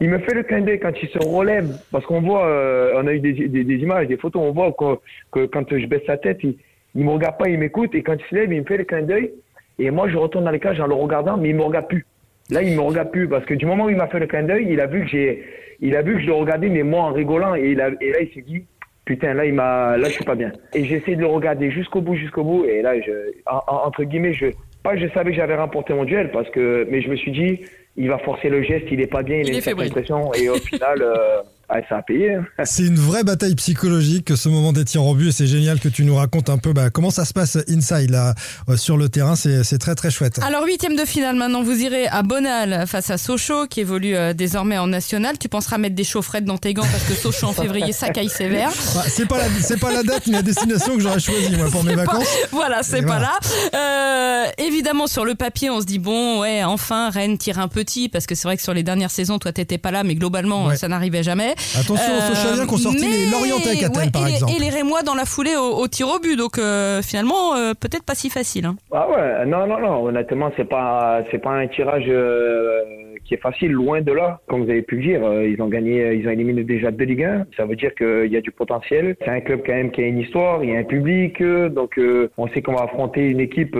il 0.00 0.08
me 0.08 0.18
fait 0.20 0.34
le 0.34 0.44
clin 0.44 0.60
d'œil 0.60 0.78
quand 0.78 0.92
il 1.02 1.08
se 1.08 1.18
relève, 1.18 1.68
parce 1.90 2.04
qu'on 2.06 2.20
voit, 2.20 2.46
euh, 2.46 2.92
on 2.96 3.08
a 3.08 3.12
eu 3.12 3.18
des, 3.18 3.32
des, 3.32 3.64
des 3.64 3.74
images, 3.76 4.06
des 4.06 4.16
photos, 4.16 4.40
on 4.44 4.52
voit 4.52 4.72
que, 4.78 4.98
que 5.32 5.46
quand 5.46 5.68
je 5.76 5.86
baisse 5.86 6.02
sa 6.06 6.16
tête, 6.16 6.38
il, 6.44 6.54
il 6.94 7.04
me 7.04 7.10
regarde 7.10 7.38
pas, 7.38 7.48
il 7.48 7.58
m'écoute, 7.58 7.92
et 7.96 8.02
quand 8.04 8.14
il 8.14 8.24
se 8.28 8.34
lève, 8.36 8.52
il 8.52 8.60
me 8.60 8.66
fait 8.66 8.76
le 8.76 8.84
clin 8.84 9.02
d'œil, 9.02 9.32
et 9.80 9.90
moi, 9.90 10.08
je 10.08 10.16
retourne 10.16 10.44
dans 10.44 10.50
les 10.52 10.60
cages 10.60 10.78
en 10.80 10.86
le 10.86 10.94
regardant, 10.94 11.36
mais 11.36 11.48
il 11.48 11.56
me 11.56 11.62
regarde 11.62 11.88
plus. 11.88 12.06
Là, 12.50 12.62
il 12.62 12.74
me 12.74 12.80
regarde 12.80 13.10
plus, 13.10 13.28
parce 13.28 13.44
que 13.44 13.54
du 13.54 13.66
moment 13.66 13.84
où 13.84 13.90
il 13.90 13.96
m'a 13.96 14.08
fait 14.08 14.18
le 14.18 14.26
clin 14.26 14.42
d'œil, 14.42 14.66
il 14.70 14.80
a 14.80 14.86
vu 14.86 15.02
que 15.02 15.08
j'ai, 15.08 15.44
il 15.80 15.94
a 15.96 16.02
vu 16.02 16.14
que 16.16 16.20
je 16.22 16.26
le 16.26 16.32
regardais, 16.34 16.68
mais 16.68 16.82
moi 16.82 17.02
en 17.02 17.12
rigolant, 17.12 17.54
et, 17.54 17.70
il 17.70 17.80
a, 17.80 17.88
et 18.00 18.10
là, 18.12 18.20
il 18.22 18.30
s'est 18.34 18.42
dit, 18.42 18.64
putain, 19.04 19.34
là, 19.34 19.44
il 19.46 19.54
m'a, 19.54 19.96
là, 19.96 20.08
je 20.08 20.14
suis 20.14 20.24
pas 20.24 20.34
bien. 20.34 20.52
Et 20.74 20.84
j'ai 20.84 20.96
essayé 20.96 21.16
de 21.16 21.20
le 21.22 21.26
regarder 21.28 21.70
jusqu'au 21.70 22.00
bout, 22.00 22.14
jusqu'au 22.16 22.42
bout, 22.44 22.64
et 22.64 22.82
là, 22.82 23.00
je, 23.00 23.12
en- 23.46 23.60
en- 23.66 23.86
entre 23.86 24.04
guillemets, 24.04 24.32
je, 24.34 24.46
pas 24.82 24.94
que 24.94 25.00
je 25.00 25.08
savais 25.12 25.30
que 25.30 25.36
j'avais 25.36 25.56
remporté 25.56 25.92
mon 25.94 26.04
duel, 26.04 26.30
parce 26.32 26.48
que, 26.50 26.86
mais 26.90 27.02
je 27.02 27.10
me 27.10 27.16
suis 27.16 27.30
dit, 27.32 27.60
il 27.96 28.08
va 28.08 28.18
forcer 28.18 28.48
le 28.48 28.62
geste, 28.62 28.86
il 28.90 29.00
est 29.00 29.06
pas 29.06 29.22
bien, 29.22 29.38
il, 29.38 29.48
Il 29.48 29.52
a 29.52 29.56
une 29.56 29.60
certaine 29.62 29.90
pression, 29.90 30.32
et 30.34 30.48
au 30.48 30.54
final, 30.70 31.02
euh, 31.02 31.38
ah, 31.72 31.76
ça 31.88 31.96
a 31.98 32.02
payé. 32.02 32.34
hein. 32.34 32.44
C'est 32.64 32.84
une 32.84 32.96
vraie 32.98 33.22
bataille 33.24 33.54
psychologique, 33.54 34.36
ce 34.36 34.48
moment 34.48 34.72
des 34.72 34.84
tirs 34.84 35.04
au 35.04 35.14
but. 35.14 35.32
C'est 35.32 35.46
génial 35.46 35.78
que 35.80 35.88
tu 35.88 36.04
nous 36.04 36.14
racontes 36.16 36.50
un 36.50 36.58
peu 36.58 36.72
bah, 36.72 36.90
comment 36.90 37.10
ça 37.10 37.24
se 37.24 37.32
passe 37.32 37.56
inside 37.68 38.10
là, 38.10 38.34
euh, 38.68 38.76
sur 38.76 38.96
le 38.96 39.08
terrain. 39.08 39.36
C'est 39.36 39.64
c'est 39.64 39.78
très 39.78 39.94
très 39.94 40.10
chouette. 40.10 40.40
Alors 40.46 40.64
huitième 40.64 40.96
de 40.96 41.04
finale 41.04 41.36
maintenant, 41.36 41.62
vous 41.62 41.80
irez 41.80 42.06
à 42.08 42.22
Bonal 42.22 42.86
face 42.86 43.10
à 43.10 43.18
Sochaux 43.18 43.66
qui 43.66 43.80
évolue 43.80 44.16
euh, 44.16 44.32
désormais 44.34 44.78
en 44.78 44.86
national. 44.88 45.38
Tu 45.38 45.48
penseras 45.48 45.78
mettre 45.78 45.94
des 45.94 46.04
chaufferettes 46.04 46.44
dans 46.44 46.58
tes 46.58 46.74
gants 46.74 46.86
parce 46.90 47.04
que 47.04 47.14
Sochaux 47.14 47.46
en 47.46 47.52
février 47.52 47.92
ça 47.92 48.08
caille 48.10 48.28
sévère. 48.28 48.70
Bah, 48.94 49.04
c'est 49.08 49.26
pas 49.28 49.38
la 49.38 49.44
c'est 49.60 49.78
pas 49.78 49.92
la 49.92 50.02
date 50.02 50.26
ni 50.26 50.32
la 50.32 50.42
destination 50.42 50.96
que 50.96 51.00
j'aurais 51.02 51.20
choisi 51.20 51.54
moi 51.56 51.68
pour 51.70 51.84
mes 51.84 51.94
pas- 51.94 52.04
vacances. 52.04 52.26
Voilà, 52.52 52.82
c'est 52.82 53.02
pas 53.02 53.18
voilà. 53.18 53.30
là. 53.72 53.78
Euh, 53.78 54.44
évidemment, 54.58 55.06
sur 55.06 55.24
le 55.24 55.34
papier, 55.34 55.70
on 55.70 55.80
se 55.80 55.86
dit 55.86 55.98
bon, 55.98 56.40
ouais, 56.40 56.64
enfin, 56.64 57.10
Rennes 57.10 57.38
tire 57.38 57.58
un 57.58 57.68
petit 57.68 58.08
parce 58.08 58.26
que 58.26 58.34
c'est 58.34 58.48
vrai 58.48 58.56
que 58.56 58.62
sur 58.62 58.74
les 58.74 58.82
dernières 58.82 59.10
saisons, 59.10 59.38
toi, 59.38 59.52
t'étais 59.52 59.78
pas 59.78 59.90
là, 59.90 60.02
mais 60.04 60.14
globalement, 60.14 60.66
Ouais. 60.66 60.76
ça 60.76 60.88
n'arrivait 60.88 61.22
jamais. 61.22 61.54
Attention 61.78 62.12
aux 62.12 62.20
Euh, 62.20 62.34
Sochaliens 62.34 62.66
qui 62.66 62.74
ont 62.74 62.76
sorti 62.78 63.06
mais- 63.06 63.16
les 63.18 63.30
Lorientais 63.30 63.70
à 63.70 63.74
Catel 63.76 64.02
ouais, 64.04 64.10
par 64.10 64.22
et 64.22 64.28
les- 64.28 64.34
exemple. 64.34 64.52
Et 64.56 64.58
les 64.58 64.70
Rémois 64.70 65.02
dans 65.02 65.14
la 65.14 65.24
foulée 65.24 65.56
au, 65.56 65.76
au 65.78 65.88
tir 65.88 66.08
au 66.08 66.18
but, 66.18 66.36
donc 66.36 66.58
euh, 66.58 67.02
finalement, 67.02 67.54
euh, 67.54 67.72
peut-être 67.78 68.02
pas 68.04 68.14
si 68.14 68.30
facile. 68.30 68.66
hein. 68.66 68.76
Ah 68.92 69.06
ouais, 69.08 69.46
non, 69.46 69.66
non, 69.66 69.78
non, 69.80 70.04
honnêtement, 70.06 70.50
c'est 70.56 70.68
pas, 70.68 71.20
c'est 71.30 71.38
pas 71.38 71.50
un 71.50 71.68
tirage 71.68 72.04
euh, 72.08 72.82
qui 73.24 73.34
est 73.34 73.40
facile, 73.40 73.72
loin 73.72 74.00
de 74.00 74.12
là. 74.12 74.40
Comme 74.46 74.64
vous 74.64 74.70
avez 74.70 74.82
pu 74.82 74.96
le 74.96 75.02
dire, 75.02 75.24
euh, 75.24 75.46
ils 75.46 75.60
ont 75.62 75.68
gagné, 75.68 76.02
euh, 76.02 76.14
ils 76.14 76.26
ont 76.26 76.30
éliminé 76.30 76.64
déjà 76.64 76.90
deux 76.90 77.04
Ligue 77.04 77.24
1. 77.24 77.46
Ça 77.56 77.64
veut 77.64 77.76
dire 77.76 77.94
qu'il 77.94 78.26
y 78.26 78.36
a 78.36 78.40
du 78.40 78.50
potentiel. 78.50 79.16
C'est 79.20 79.30
un 79.30 79.40
club 79.40 79.62
quand 79.64 79.72
même 79.72 79.90
qui 79.90 80.02
a 80.02 80.06
une 80.06 80.18
histoire, 80.18 80.62
il 80.64 80.70
y 80.70 80.76
a 80.76 80.78
un 80.78 80.84
public, 80.84 81.40
euh, 81.40 81.68
donc 81.68 82.00
on 82.36 82.48
sait 82.48 82.62
qu'on 82.62 82.74
va 82.74 82.84
affronter 82.84 83.30
une 83.30 83.40
équipe. 83.40 83.76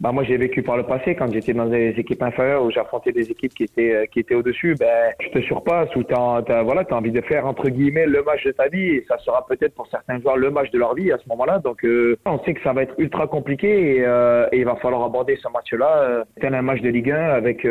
bah 0.00 0.12
moi, 0.12 0.24
j'ai 0.24 0.36
vécu 0.36 0.62
par 0.62 0.76
le 0.76 0.84
passé 0.84 1.14
quand 1.14 1.32
j'étais 1.32 1.52
dans 1.52 1.66
des 1.66 1.90
équipes 1.98 2.22
inférieures 2.22 2.64
où 2.64 2.70
j'affrontais 2.70 3.12
des 3.12 3.30
équipes 3.30 3.54
qui 3.54 3.64
étaient, 3.64 4.08
qui 4.12 4.20
étaient 4.20 4.34
au-dessus. 4.34 4.74
Ben, 4.78 5.12
tu 5.18 5.30
te 5.30 5.40
surpasses 5.40 5.94
ou 5.96 6.02
t'as, 6.02 6.42
t'as, 6.42 6.62
voilà, 6.62 6.84
t'as 6.84 6.96
envie 6.96 7.10
de 7.10 7.20
faire 7.20 7.46
entre 7.46 7.68
guillemets 7.68 8.06
le 8.06 8.22
match 8.22 8.44
de 8.44 8.52
ta 8.52 8.68
vie 8.68 8.96
et 8.96 9.04
ça 9.08 9.18
sera 9.18 9.44
peut-être 9.46 9.74
pour 9.74 9.86
certains 9.88 10.20
joueurs 10.20 10.36
le 10.36 10.50
match 10.50 10.70
de 10.70 10.78
leur 10.78 10.94
vie 10.94 11.12
à 11.12 11.18
ce 11.18 11.28
moment-là. 11.28 11.58
Donc, 11.58 11.84
on 12.24 12.38
sait 12.44 12.54
que 12.54 12.62
ça 12.62 12.72
va 12.72 12.82
être 12.82 12.94
ultra 12.98 13.26
compliqué 13.26 13.68
et, 13.68 14.00
et 14.00 14.58
il 14.58 14.64
va 14.64 14.76
falloir 14.76 15.04
aborder 15.04 15.36
ce 15.36 15.48
match-là 15.48 16.24
tel 16.40 16.54
un 16.54 16.62
match 16.62 16.80
de 16.80 16.88
Ligue 16.88 17.10
1 17.10 17.16
avec 17.16 17.66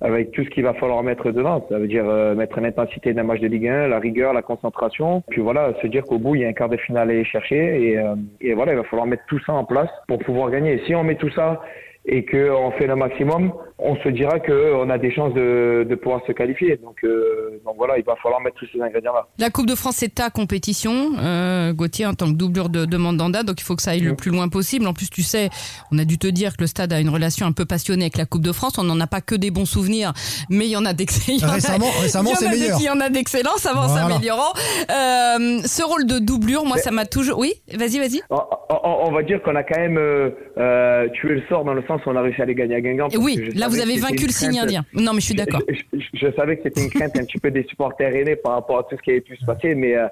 avec 0.00 0.32
tout 0.32 0.44
ce 0.44 0.50
qu'il 0.50 0.62
va 0.62 0.74
falloir 0.74 1.02
mettre 1.02 1.30
dedans. 1.30 1.64
Ça 1.68 1.78
veut 1.78 1.88
dire 1.88 2.04
euh, 2.06 2.34
mettre 2.34 2.60
l'intensité 2.60 3.14
d'un 3.14 3.22
match 3.22 3.40
de 3.40 3.48
Ligue 3.48 3.68
1, 3.68 3.88
la 3.88 3.98
rigueur, 3.98 4.32
la 4.32 4.42
concentration. 4.42 5.22
Puis 5.30 5.40
voilà, 5.40 5.72
se 5.80 5.86
dire 5.86 6.02
qu'au 6.04 6.18
bout, 6.18 6.34
il 6.34 6.42
y 6.42 6.44
a 6.44 6.48
un 6.48 6.52
quart 6.52 6.68
de 6.68 6.76
finale 6.76 7.08
à 7.08 7.12
aller 7.12 7.24
chercher. 7.24 7.82
Et, 7.82 7.98
euh, 7.98 8.14
et 8.40 8.54
voilà, 8.54 8.72
il 8.72 8.76
va 8.76 8.84
falloir 8.84 9.06
mettre 9.06 9.24
tout 9.28 9.40
ça 9.46 9.52
en 9.52 9.64
place 9.64 9.90
pour 10.08 10.18
pouvoir 10.18 10.50
gagner. 10.50 10.74
Et 10.74 10.86
si 10.86 10.94
on 10.94 11.04
met 11.04 11.16
tout 11.16 11.30
ça 11.30 11.62
et 12.04 12.24
qu'on 12.24 12.70
fait 12.72 12.86
le 12.86 12.94
maximum, 12.94 13.52
on 13.78 13.94
se 13.96 14.08
dira 14.08 14.40
qu'on 14.40 14.88
a 14.88 14.96
des 14.98 15.12
chances 15.14 15.34
de, 15.34 15.86
de 15.88 15.94
pouvoir 15.96 16.20
se 16.26 16.32
qualifier. 16.32 16.78
Donc, 16.82 16.96
euh, 17.04 17.60
donc 17.64 17.74
voilà, 17.76 17.98
il 17.98 18.04
va 18.04 18.16
falloir 18.22 18.40
mettre 18.40 18.56
tous 18.56 18.66
ces 18.72 18.80
ingrédients-là. 18.80 19.26
La 19.38 19.50
Coupe 19.50 19.66
de 19.66 19.74
France, 19.74 19.96
c'est 19.98 20.14
ta 20.14 20.30
compétition, 20.30 21.10
euh, 21.18 21.72
Gauthier, 21.74 22.06
en 22.06 22.14
tant 22.14 22.26
que 22.26 22.36
doublure 22.36 22.68
de, 22.70 22.86
de 22.86 22.96
Mandanda, 22.96 23.42
donc 23.42 23.60
il 23.60 23.64
faut 23.64 23.76
que 23.76 23.82
ça 23.82 23.90
aille 23.90 24.00
le 24.00 24.14
plus 24.16 24.30
loin 24.30 24.48
possible. 24.48 24.86
En 24.86 24.94
plus, 24.94 25.10
tu 25.10 25.22
sais, 25.22 25.50
on 25.92 25.98
a 25.98 26.04
dû 26.04 26.16
te 26.18 26.26
dire 26.26 26.56
que 26.56 26.62
le 26.62 26.66
stade 26.66 26.92
a 26.92 27.00
une 27.00 27.10
relation 27.10 27.46
un 27.46 27.52
peu 27.52 27.66
passionnée 27.66 28.04
avec 28.04 28.16
la 28.16 28.24
Coupe 28.24 28.42
de 28.42 28.52
France. 28.52 28.78
On 28.78 28.84
n'en 28.84 28.98
a 29.00 29.06
pas 29.06 29.20
que 29.20 29.34
des 29.34 29.50
bons 29.50 29.66
souvenirs, 29.66 30.12
mais 30.48 30.64
il 30.66 30.70
y 30.70 30.76
en 30.76 30.84
a 30.86 30.92
d'excellents. 30.94 31.52
Récemment- 31.52 31.90
récemment, 32.00 32.30
c'est 32.34 32.48
meilleur. 32.48 32.78
Il 32.80 32.84
y 32.84 32.90
en 32.90 33.00
a 33.00 33.10
d'excellents, 33.10 33.56
ça 33.58 33.74
va 33.74 33.80
en 33.82 33.86
Voilà. 33.88 34.08
s'améliorant. 34.08 34.52
Euh, 34.90 35.60
ce 35.64 35.82
rôle 35.84 36.06
de 36.06 36.18
doublure, 36.18 36.64
moi, 36.64 36.78
ça 36.78 36.90
m'a 36.90 37.04
toujours... 37.06 37.38
Oui, 37.38 37.52
vas-y, 37.74 37.98
vas-y. 37.98 38.20
On, 38.30 38.36
on- 38.70 38.96
on 39.08 39.12
va 39.12 39.22
dire 39.22 39.42
qu'on 39.42 39.54
a 39.54 39.62
quand 39.62 39.78
même 39.78 39.98
euh, 39.98 40.30
euh, 40.58 41.08
tué 41.10 41.34
le 41.36 41.42
sort 41.48 41.64
dans 41.64 41.74
le 41.74 41.82
sens 41.86 42.00
où 42.06 42.10
on 42.10 42.16
a 42.16 42.22
réussi 42.22 42.42
à 42.42 42.44
les 42.44 42.54
gagner 42.54 42.76
à 42.76 42.80
Guingamp. 42.80 43.08
Et 43.12 43.16
oui, 43.16 43.36
que 43.36 43.44
je 43.44 43.50
là, 43.66 43.74
vous 43.76 43.80
avez 43.80 43.98
vaincu 43.98 44.26
le 44.26 44.32
signe 44.32 44.58
indien. 44.58 44.84
Non, 44.92 45.12
mais 45.12 45.20
je 45.20 45.26
suis 45.26 45.34
d'accord. 45.34 45.62
Je, 45.68 45.98
je- 45.98 46.04
je 46.14 46.32
savais 46.34 46.56
que 46.56 46.62
c'était 46.64 46.82
une 46.82 46.90
crainte 46.90 47.16
un 47.18 47.24
petit 47.24 47.38
peu 47.38 47.50
des 47.50 47.64
supporters 47.64 48.14
aînés 48.14 48.36
par 48.36 48.52
rapport 48.52 48.78
à 48.78 48.82
tout 48.84 48.96
ce 48.96 49.02
qui 49.02 49.10
avait 49.10 49.20
pu 49.20 49.36
se 49.36 49.44
passer, 49.44 49.74
mais, 49.74 49.96
euh, 49.96 50.06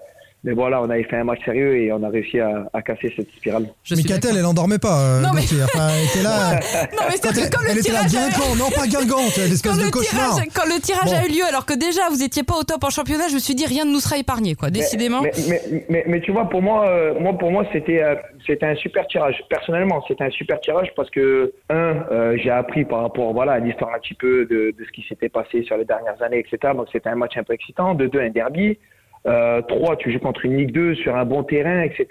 mais 0.45 0.53
voilà, 0.53 0.81
on 0.83 0.91
avait 0.91 1.03
fait 1.05 1.17
un 1.17 1.25
match 1.25 1.45
sérieux 1.45 1.77
et 1.79 1.91
on 1.93 2.03
a 2.03 2.09
réussi 2.09 2.39
à, 2.39 2.69
à 2.73 2.83
casser 2.83 3.13
cette 3.17 3.31
spirale. 3.33 3.67
Je 3.83 3.95
Mais 3.95 4.01
suis 4.03 4.09
Catel, 4.09 4.23
d'accord. 4.31 4.39
elle 4.39 4.47
endormait 4.47 4.79
pas. 4.79 5.01
euh, 5.01 5.21
Non, 5.23 5.31
mais-. 5.35 5.41
Enfin, 5.65 5.89
elle 5.89 6.05
était 6.07 6.23
là. 6.23 6.55
Non, 6.93 7.03
mais 7.09 7.15
Quand 7.23 7.29
c'est 7.33 7.41
elle, 7.43 7.51
quand 7.51 7.61
elle 7.67 7.75
le 7.75 7.81
était 7.81 7.93
là, 7.93 8.05
tirage... 8.07 8.15
a- 8.15 8.31
Guingamp, 8.39 8.55
non 8.57 8.71
pas 8.71 8.87
Guingamp, 8.87 9.25
l'espèce 9.39 9.79
de 9.79 9.85
le, 9.85 9.91
cauchemar. 9.91 10.35
tirage, 10.35 10.49
quand 10.55 10.67
le 10.67 10.81
tirage 10.81 11.11
Bon. 11.11 11.17
a 11.17 11.27
eu 11.27 11.31
lieu, 11.31 11.45
alors 11.49 11.67
que 11.67 11.75
déjà 11.75 12.03
vous 12.11 12.23
étiez 12.23 12.43
pas 12.43 12.55
au 12.55 12.63
top 12.63 12.85
en 12.85 12.91
championnat, 12.91 13.29
je 13.29 13.35
me 13.35 13.39
suis 13.41 13.55
dit 13.55 13.67
rien 13.67 13.85
ne 13.85 13.91
nous 13.93 14.01
sera 14.01 14.19
épargné, 14.19 14.55
quoi. 14.55 14.71
Décidément. 14.71 15.23
Mais, 15.23 15.33
mais, 15.49 15.87
mais, 15.89 16.05
mais 16.07 16.21
tu 16.21 16.31
vois, 16.33 16.49
pour 16.49 16.63
moi, 16.63 16.89
euh, 16.89 17.19
moi 17.19 17.33
pour 17.39 17.51
moi, 17.51 17.65
c'était 17.73 18.03
euh, 18.03 18.15
c'était 18.47 18.67
un 18.67 18.75
super 18.77 19.07
tirage. 19.07 19.43
Personnellement, 19.49 20.05
c'était 20.07 20.25
un 20.25 20.31
super 20.31 20.61
tirage 20.61 20.89
parce 20.95 21.11
que 21.11 21.53
un, 21.71 22.05
euh, 22.13 22.37
j'ai 22.43 22.51
appris 22.51 22.85
par 22.85 23.01
rapport 23.03 23.33
voilà 23.33 23.53
à 23.53 23.59
l'histoire 23.59 23.95
un 23.95 23.99
petit 23.99 24.15
peu 24.15 24.45
de, 24.45 24.75
de 24.79 24.85
ce 24.85 24.93
qui 24.93 25.05
s'était 25.09 25.29
passé 25.31 25.63
sur 25.65 25.77
les 25.79 25.85
dernières 25.85 26.21
années, 26.23 26.39
etc. 26.41 26.73
Donc 26.77 26.89
c'était 26.93 27.09
un 27.09 27.15
match 27.17 27.37
un 27.37 27.43
peu 27.45 27.55
excitant. 27.55 27.95
De 27.95 28.07
deux, 28.07 28.21
un 28.21 28.31
derby. 28.31 28.79
Euh, 29.27 29.63
trois, 29.63 29.97
tu 29.97 30.13
joues 30.13 30.19
contre 30.19 30.45
une 30.45 30.57
Ligue 30.57 30.73
2 30.73 30.95
sur 30.97 31.17
un 31.17 31.25
bon 31.25 31.43
terrain, 31.45 31.83
etc. 31.83 32.07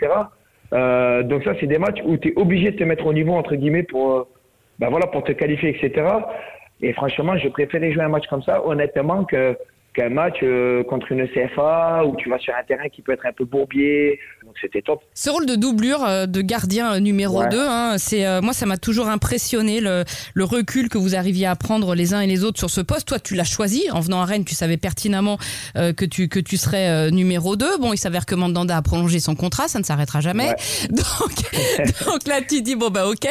Euh, 0.74 1.22
donc 1.24 1.44
ça, 1.44 1.54
c'est 1.60 1.68
des 1.68 1.78
matchs 1.78 2.00
où 2.06 2.18
tu 2.18 2.30
es 2.30 2.34
obligé 2.36 2.72
de 2.72 2.78
te 2.78 2.84
mettre 2.84 3.06
au 3.06 3.14
niveau 3.14 3.34
entre 3.34 3.56
guillemets 3.56 3.84
pour 3.84 4.12
euh, 4.12 4.24
ben 4.80 4.90
voilà 4.90 5.08
pour 5.08 5.24
te 5.24 5.32
qualifier, 5.32 5.70
etc. 5.70 6.06
Et 6.82 6.94
franchement, 6.94 7.38
je 7.38 7.48
préférais 7.50 7.92
jouer 7.92 8.04
un 8.04 8.10
match 8.10 8.28
comme 8.28 8.42
ça, 8.42 8.66
honnêtement, 8.66 9.24
que 9.26 9.56
qu'un 9.94 10.10
match 10.10 10.38
euh, 10.44 10.84
contre 10.84 11.12
une 11.12 11.28
CFA 11.28 12.04
où 12.06 12.16
tu 12.18 12.30
vas 12.30 12.40
sur 12.40 12.54
un 12.56 12.64
terrain 12.64 12.90
qui 12.90 13.02
peut 13.02 13.12
être 13.14 13.26
un 13.26 13.34
peu 13.34 13.46
bourbier. 13.46 14.20
Donc 14.46 14.56
c'était 14.62 14.82
top. 14.82 15.02
Ce 15.14 15.30
rôle 15.30 15.46
de 15.46 15.56
doublure 15.56 16.04
euh, 16.04 16.26
de 16.26 16.42
gardien 16.42 16.94
euh, 16.96 17.00
numéro 17.00 17.40
Ouais. 17.42 17.50
2, 17.50 17.60
hein, 17.60 17.96
c'est 17.98 18.26
euh, 18.26 18.42
moi 18.42 18.54
ça 18.54 18.66
m'a 18.66 18.78
toujours 18.78 19.08
impressionné 19.08 19.80
le, 19.82 20.04
le 20.34 20.44
recul 20.44 20.90
que 20.90 20.98
vous 20.98 21.16
arriviez 21.16 21.48
à 21.48 21.56
prendre 21.56 21.96
les 21.96 22.14
uns 22.14 22.20
et 22.22 22.28
les 22.28 22.44
autres 22.44 22.60
sur 22.60 22.70
ce 22.70 22.82
poste. 22.82 23.08
Toi 23.08 23.20
tu 23.20 23.36
l'as 23.36 23.44
choisi 23.44 23.84
en 23.92 24.00
venant 24.02 24.22
à 24.22 24.26
Rennes, 24.26 24.46
tu 24.46 24.54
savais 24.56 24.78
pertinemment 24.78 25.38
euh, 25.78 25.94
que 25.94 26.06
tu 26.06 26.28
que 26.28 26.40
tu 26.40 26.58
serais 26.58 26.90
euh, 26.90 27.10
numéro 27.10 27.56
2. 27.56 27.78
Bon, 27.80 27.94
il 27.94 27.98
s'avère 27.98 28.26
que 28.26 28.36
Mandanda 28.36 28.76
a 28.78 28.82
prolongé 28.82 29.20
son 29.20 29.36
contrat, 29.36 29.68
ça 29.68 29.80
ne 29.80 29.84
s'arrêtera 29.84 30.20
jamais. 30.22 30.50
Ouais. 30.50 30.56
Donc 30.90 31.34
donc 32.06 32.28
là 32.28 32.42
tu 32.42 32.62
dis 32.62 32.76
bon 32.76 32.90
bah 32.90 33.08
OK. 33.08 33.28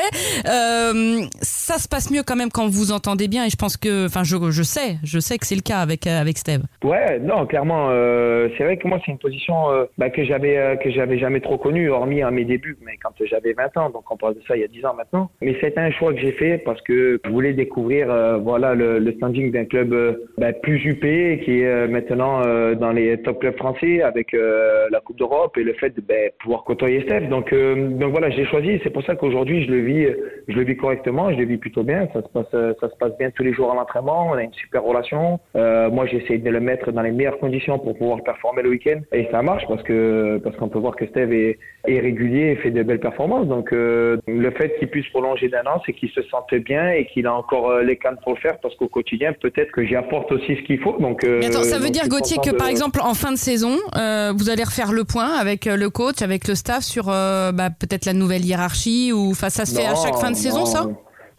Euh, 0.46 1.24
ça 1.40 1.78
se 1.78 1.88
passe 1.88 2.10
mieux 2.10 2.22
quand 2.22 2.36
même 2.36 2.50
quand 2.50 2.68
vous 2.68 2.92
entendez 2.92 3.28
bien 3.28 3.44
et 3.44 3.50
je 3.50 3.56
pense 3.56 3.76
que 3.76 4.06
enfin 4.06 4.24
je 4.24 4.36
je 4.50 4.62
sais, 4.62 4.98
je 5.02 5.18
sais 5.18 5.38
que 5.38 5.46
c'est 5.46 5.54
le 5.54 5.60
cas 5.60 5.80
avec 5.80 6.06
avec 6.06 6.38
Steve. 6.52 6.66
Ouais, 6.84 7.18
non, 7.20 7.46
clairement, 7.46 7.88
euh, 7.90 8.48
c'est 8.56 8.64
vrai 8.64 8.76
que 8.76 8.88
moi 8.88 8.98
c'est 9.04 9.12
une 9.12 9.18
position 9.18 9.70
euh, 9.70 9.84
bah, 9.98 10.10
que 10.10 10.24
j'avais 10.24 10.58
euh, 10.58 10.76
que 10.76 10.90
j'avais 10.90 11.18
jamais 11.18 11.40
trop 11.40 11.56
connue, 11.56 11.90
hormis 11.90 12.22
à 12.22 12.30
mes 12.30 12.44
débuts, 12.44 12.76
mais 12.84 12.92
quand 13.02 13.12
j'avais 13.24 13.52
20 13.52 13.76
ans, 13.76 13.90
donc 13.90 14.10
on 14.10 14.16
parle 14.16 14.34
de 14.34 14.40
ça 14.46 14.56
il 14.56 14.60
y 14.60 14.64
a 14.64 14.68
10 14.68 14.84
ans 14.86 14.94
maintenant. 14.94 15.30
Mais 15.40 15.56
c'était 15.60 15.80
un 15.80 15.90
choix 15.90 16.12
que 16.12 16.20
j'ai 16.20 16.32
fait 16.32 16.58
parce 16.58 16.80
que 16.82 17.20
je 17.24 17.30
voulais 17.30 17.52
découvrir 17.52 18.10
euh, 18.10 18.36
voilà 18.38 18.74
le, 18.74 18.98
le 18.98 19.12
standing 19.12 19.52
d'un 19.52 19.64
club 19.64 19.94
bah, 20.38 20.52
plus 20.52 20.84
huppé 20.84 21.40
qui 21.44 21.60
est 21.62 21.88
maintenant 21.88 22.42
dans 22.74 22.92
les 22.92 23.20
top 23.22 23.40
clubs 23.40 23.56
français 23.56 24.02
avec 24.02 24.32
la 24.32 25.00
Coupe 25.00 25.18
d'Europe 25.18 25.56
et 25.56 25.62
le 25.62 25.74
fait 25.74 25.90
de 25.90 26.00
bah, 26.00 26.14
pouvoir 26.40 26.64
côtoyer 26.64 27.02
Steph. 27.02 27.28
Donc 27.28 27.54
donc 27.54 28.10
voilà, 28.10 28.30
j'ai 28.30 28.44
choisi. 28.46 28.80
C'est 28.82 28.90
pour 28.90 29.04
ça 29.04 29.14
qu'aujourd'hui 29.14 29.64
je 29.64 29.70
le 29.70 29.80
vis 29.80 30.06
je 30.48 30.54
le 30.54 30.64
vis 30.64 30.76
correctement, 30.76 31.30
je 31.30 31.36
le 31.36 31.44
vis 31.44 31.58
plutôt 31.58 31.82
bien. 31.82 32.08
Ça 32.12 32.22
se 32.22 32.28
passe 32.28 32.50
ça 32.80 32.88
se 32.88 32.96
passe 32.96 33.16
bien 33.18 33.30
tous 33.30 33.42
les 33.42 33.52
jours 33.52 33.70
à 33.70 33.74
l'entraînement. 33.74 34.30
On 34.30 34.34
a 34.34 34.42
une 34.42 34.52
super 34.52 34.82
relation. 34.82 35.38
Moi 35.54 36.06
j'essaie 36.06 36.38
de 36.42 36.50
le 36.50 36.60
mettre 36.60 36.92
dans 36.92 37.02
les 37.02 37.10
meilleures 37.12 37.38
conditions 37.38 37.78
pour 37.78 37.96
pouvoir 37.96 38.22
performer 38.22 38.62
le 38.62 38.70
week-end. 38.70 39.00
Et 39.12 39.28
ça 39.30 39.42
marche 39.42 39.64
parce 39.68 39.82
que 39.82 40.40
parce 40.44 40.56
qu'on 40.56 40.68
peut 40.68 40.78
voir 40.78 40.96
que 40.96 41.06
Steve 41.06 41.32
est, 41.32 41.58
est 41.86 42.00
régulier 42.00 42.52
et 42.52 42.56
fait 42.56 42.70
de 42.70 42.82
belles 42.82 43.00
performances. 43.00 43.46
Donc 43.46 43.72
euh, 43.72 44.16
le 44.26 44.50
fait 44.52 44.76
qu'il 44.78 44.88
puisse 44.88 45.08
prolonger 45.10 45.48
d'un 45.48 45.62
an, 45.72 45.80
c'est 45.86 45.92
qu'il 45.92 46.10
se 46.10 46.22
sente 46.22 46.52
bien 46.54 46.90
et 46.90 47.06
qu'il 47.06 47.26
a 47.26 47.34
encore 47.34 47.70
euh, 47.70 47.82
les 47.82 47.96
cannes 47.96 48.18
pour 48.22 48.32
le 48.34 48.38
faire 48.38 48.58
parce 48.60 48.74
qu'au 48.76 48.88
quotidien, 48.88 49.32
peut-être 49.32 49.72
que 49.72 49.84
j'y 49.84 49.96
apporte 49.96 50.30
aussi 50.32 50.56
ce 50.56 50.62
qu'il 50.62 50.80
faut. 50.80 50.96
Donc, 50.98 51.24
euh, 51.24 51.38
Mais 51.40 51.46
attends, 51.46 51.62
ça 51.62 51.78
veut 51.78 51.84
donc 51.84 51.92
dire 51.92 52.08
Gauthier 52.08 52.38
que 52.44 52.50
de- 52.50 52.56
par 52.56 52.68
exemple 52.68 53.00
en 53.02 53.14
fin 53.14 53.32
de 53.32 53.36
saison, 53.38 53.76
euh, 53.96 54.32
vous 54.36 54.50
allez 54.50 54.64
refaire 54.64 54.92
le 54.92 55.04
point 55.04 55.30
avec 55.40 55.66
le 55.66 55.88
coach, 55.90 56.22
avec 56.22 56.48
le 56.48 56.54
staff 56.54 56.82
sur 56.82 57.04
bah, 57.06 57.68
peut-être 57.78 58.04
la 58.06 58.12
nouvelle 58.12 58.44
hiérarchie 58.44 59.12
ou 59.12 59.30
enfin 59.30 59.48
ça 59.48 59.64
se 59.64 59.74
fait 59.78 59.86
à 59.86 59.94
chaque 59.94 60.16
fin 60.16 60.30
de 60.30 60.36
saison 60.36 60.64
ça? 60.64 60.86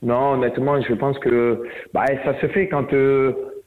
Non, 0.01 0.33
honnêtement, 0.33 0.81
je 0.81 0.93
pense 0.95 1.17
que 1.19 1.63
bah, 1.93 2.03
ça 2.25 2.39
se 2.41 2.47
fait 2.47 2.67
quand 2.67 2.87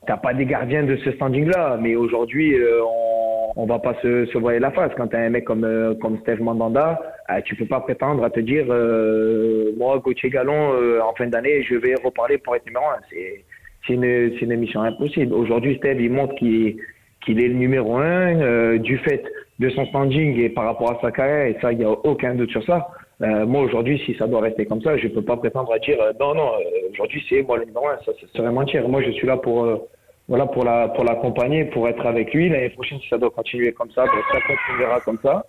t'as 0.06 0.16
pas 0.16 0.34
des 0.34 0.46
gardiens 0.46 0.84
de 0.84 0.96
ce 0.96 1.12
standing-là. 1.12 1.78
Mais 1.80 1.96
aujourd'hui, 1.96 2.54
euh, 2.54 2.80
on, 2.84 3.62
on 3.62 3.66
va 3.66 3.78
pas 3.78 3.94
se, 4.02 4.26
se 4.26 4.58
la 4.58 4.70
face. 4.70 4.92
Quand 4.96 5.08
t'as 5.08 5.20
un 5.20 5.30
mec 5.30 5.44
comme 5.44 5.64
euh, 5.64 5.94
comme 5.94 6.18
Steve 6.18 6.42
Mandanda, 6.42 7.00
euh, 7.30 7.40
tu 7.44 7.54
peux 7.56 7.66
pas 7.66 7.80
prétendre 7.80 8.22
à 8.24 8.30
te 8.30 8.40
dire 8.40 8.66
euh, 8.68 9.72
moi 9.76 9.98
Gauthier 9.98 10.30
Gallon 10.30 10.72
euh, 10.74 11.00
en 11.00 11.14
fin 11.14 11.26
d'année, 11.26 11.62
je 11.62 11.74
vais 11.74 11.94
reparler 12.02 12.38
pour 12.38 12.54
être 12.54 12.66
numéro 12.66 12.84
un. 12.86 13.00
C'est 13.10 13.44
c'est 13.86 13.94
une 13.94 14.32
c'est 14.38 14.44
une 14.44 14.56
mission 14.56 14.82
impossible. 14.82 15.32
Aujourd'hui, 15.32 15.76
Steve, 15.76 16.00
il 16.00 16.12
montre 16.12 16.34
qu'il 16.36 16.76
qu'il 17.24 17.42
est 17.42 17.48
le 17.48 17.54
numéro 17.54 17.96
un 17.96 18.76
du 18.76 18.98
fait 18.98 19.24
de 19.58 19.70
son 19.70 19.86
standing 19.86 20.38
et 20.38 20.50
par 20.50 20.64
rapport 20.64 20.92
à 20.92 21.00
sa 21.00 21.10
carrière. 21.10 21.46
Et 21.46 21.56
ça, 21.60 21.72
il 21.72 21.80
y 21.80 21.84
a 21.84 21.90
aucun 21.90 22.34
doute 22.34 22.50
sur 22.50 22.62
ça. 22.64 22.88
Euh, 23.22 23.46
moi 23.46 23.62
aujourd'hui, 23.62 23.98
si 24.04 24.14
ça 24.16 24.26
doit 24.26 24.42
rester 24.42 24.66
comme 24.66 24.82
ça, 24.82 24.96
je 24.98 25.08
peux 25.08 25.22
pas 25.22 25.38
prétendre 25.38 25.72
à 25.72 25.78
dire 25.78 25.98
euh, 26.00 26.12
non, 26.20 26.34
non. 26.34 26.52
euh, 26.52 26.90
aujourd'hui, 26.92 27.24
c'est 27.28 27.42
moi 27.42 27.56
le 27.56 27.64
numéro 27.64 27.88
un. 27.88 27.96
Ça, 28.04 28.12
ça 28.20 28.26
serait 28.34 28.52
mentir. 28.52 28.86
Moi, 28.88 29.02
je 29.02 29.10
suis 29.12 29.26
là 29.26 29.38
pour 29.38 29.64
euh, 29.64 29.88
voilà 30.28 30.46
pour 30.46 30.64
la 30.64 30.88
pour 30.88 31.04
l'accompagner, 31.04 31.64
pour 31.64 31.88
être 31.88 32.04
avec 32.04 32.34
lui. 32.34 32.50
L'année 32.50 32.68
prochaine, 32.70 33.00
si 33.00 33.08
ça 33.08 33.16
doit 33.16 33.30
continuer 33.30 33.72
comme 33.72 33.90
ça, 33.92 34.04
ben, 34.04 34.20
ça 34.30 34.38
continuera 34.40 35.00
comme 35.00 35.18
ça. 35.22 35.46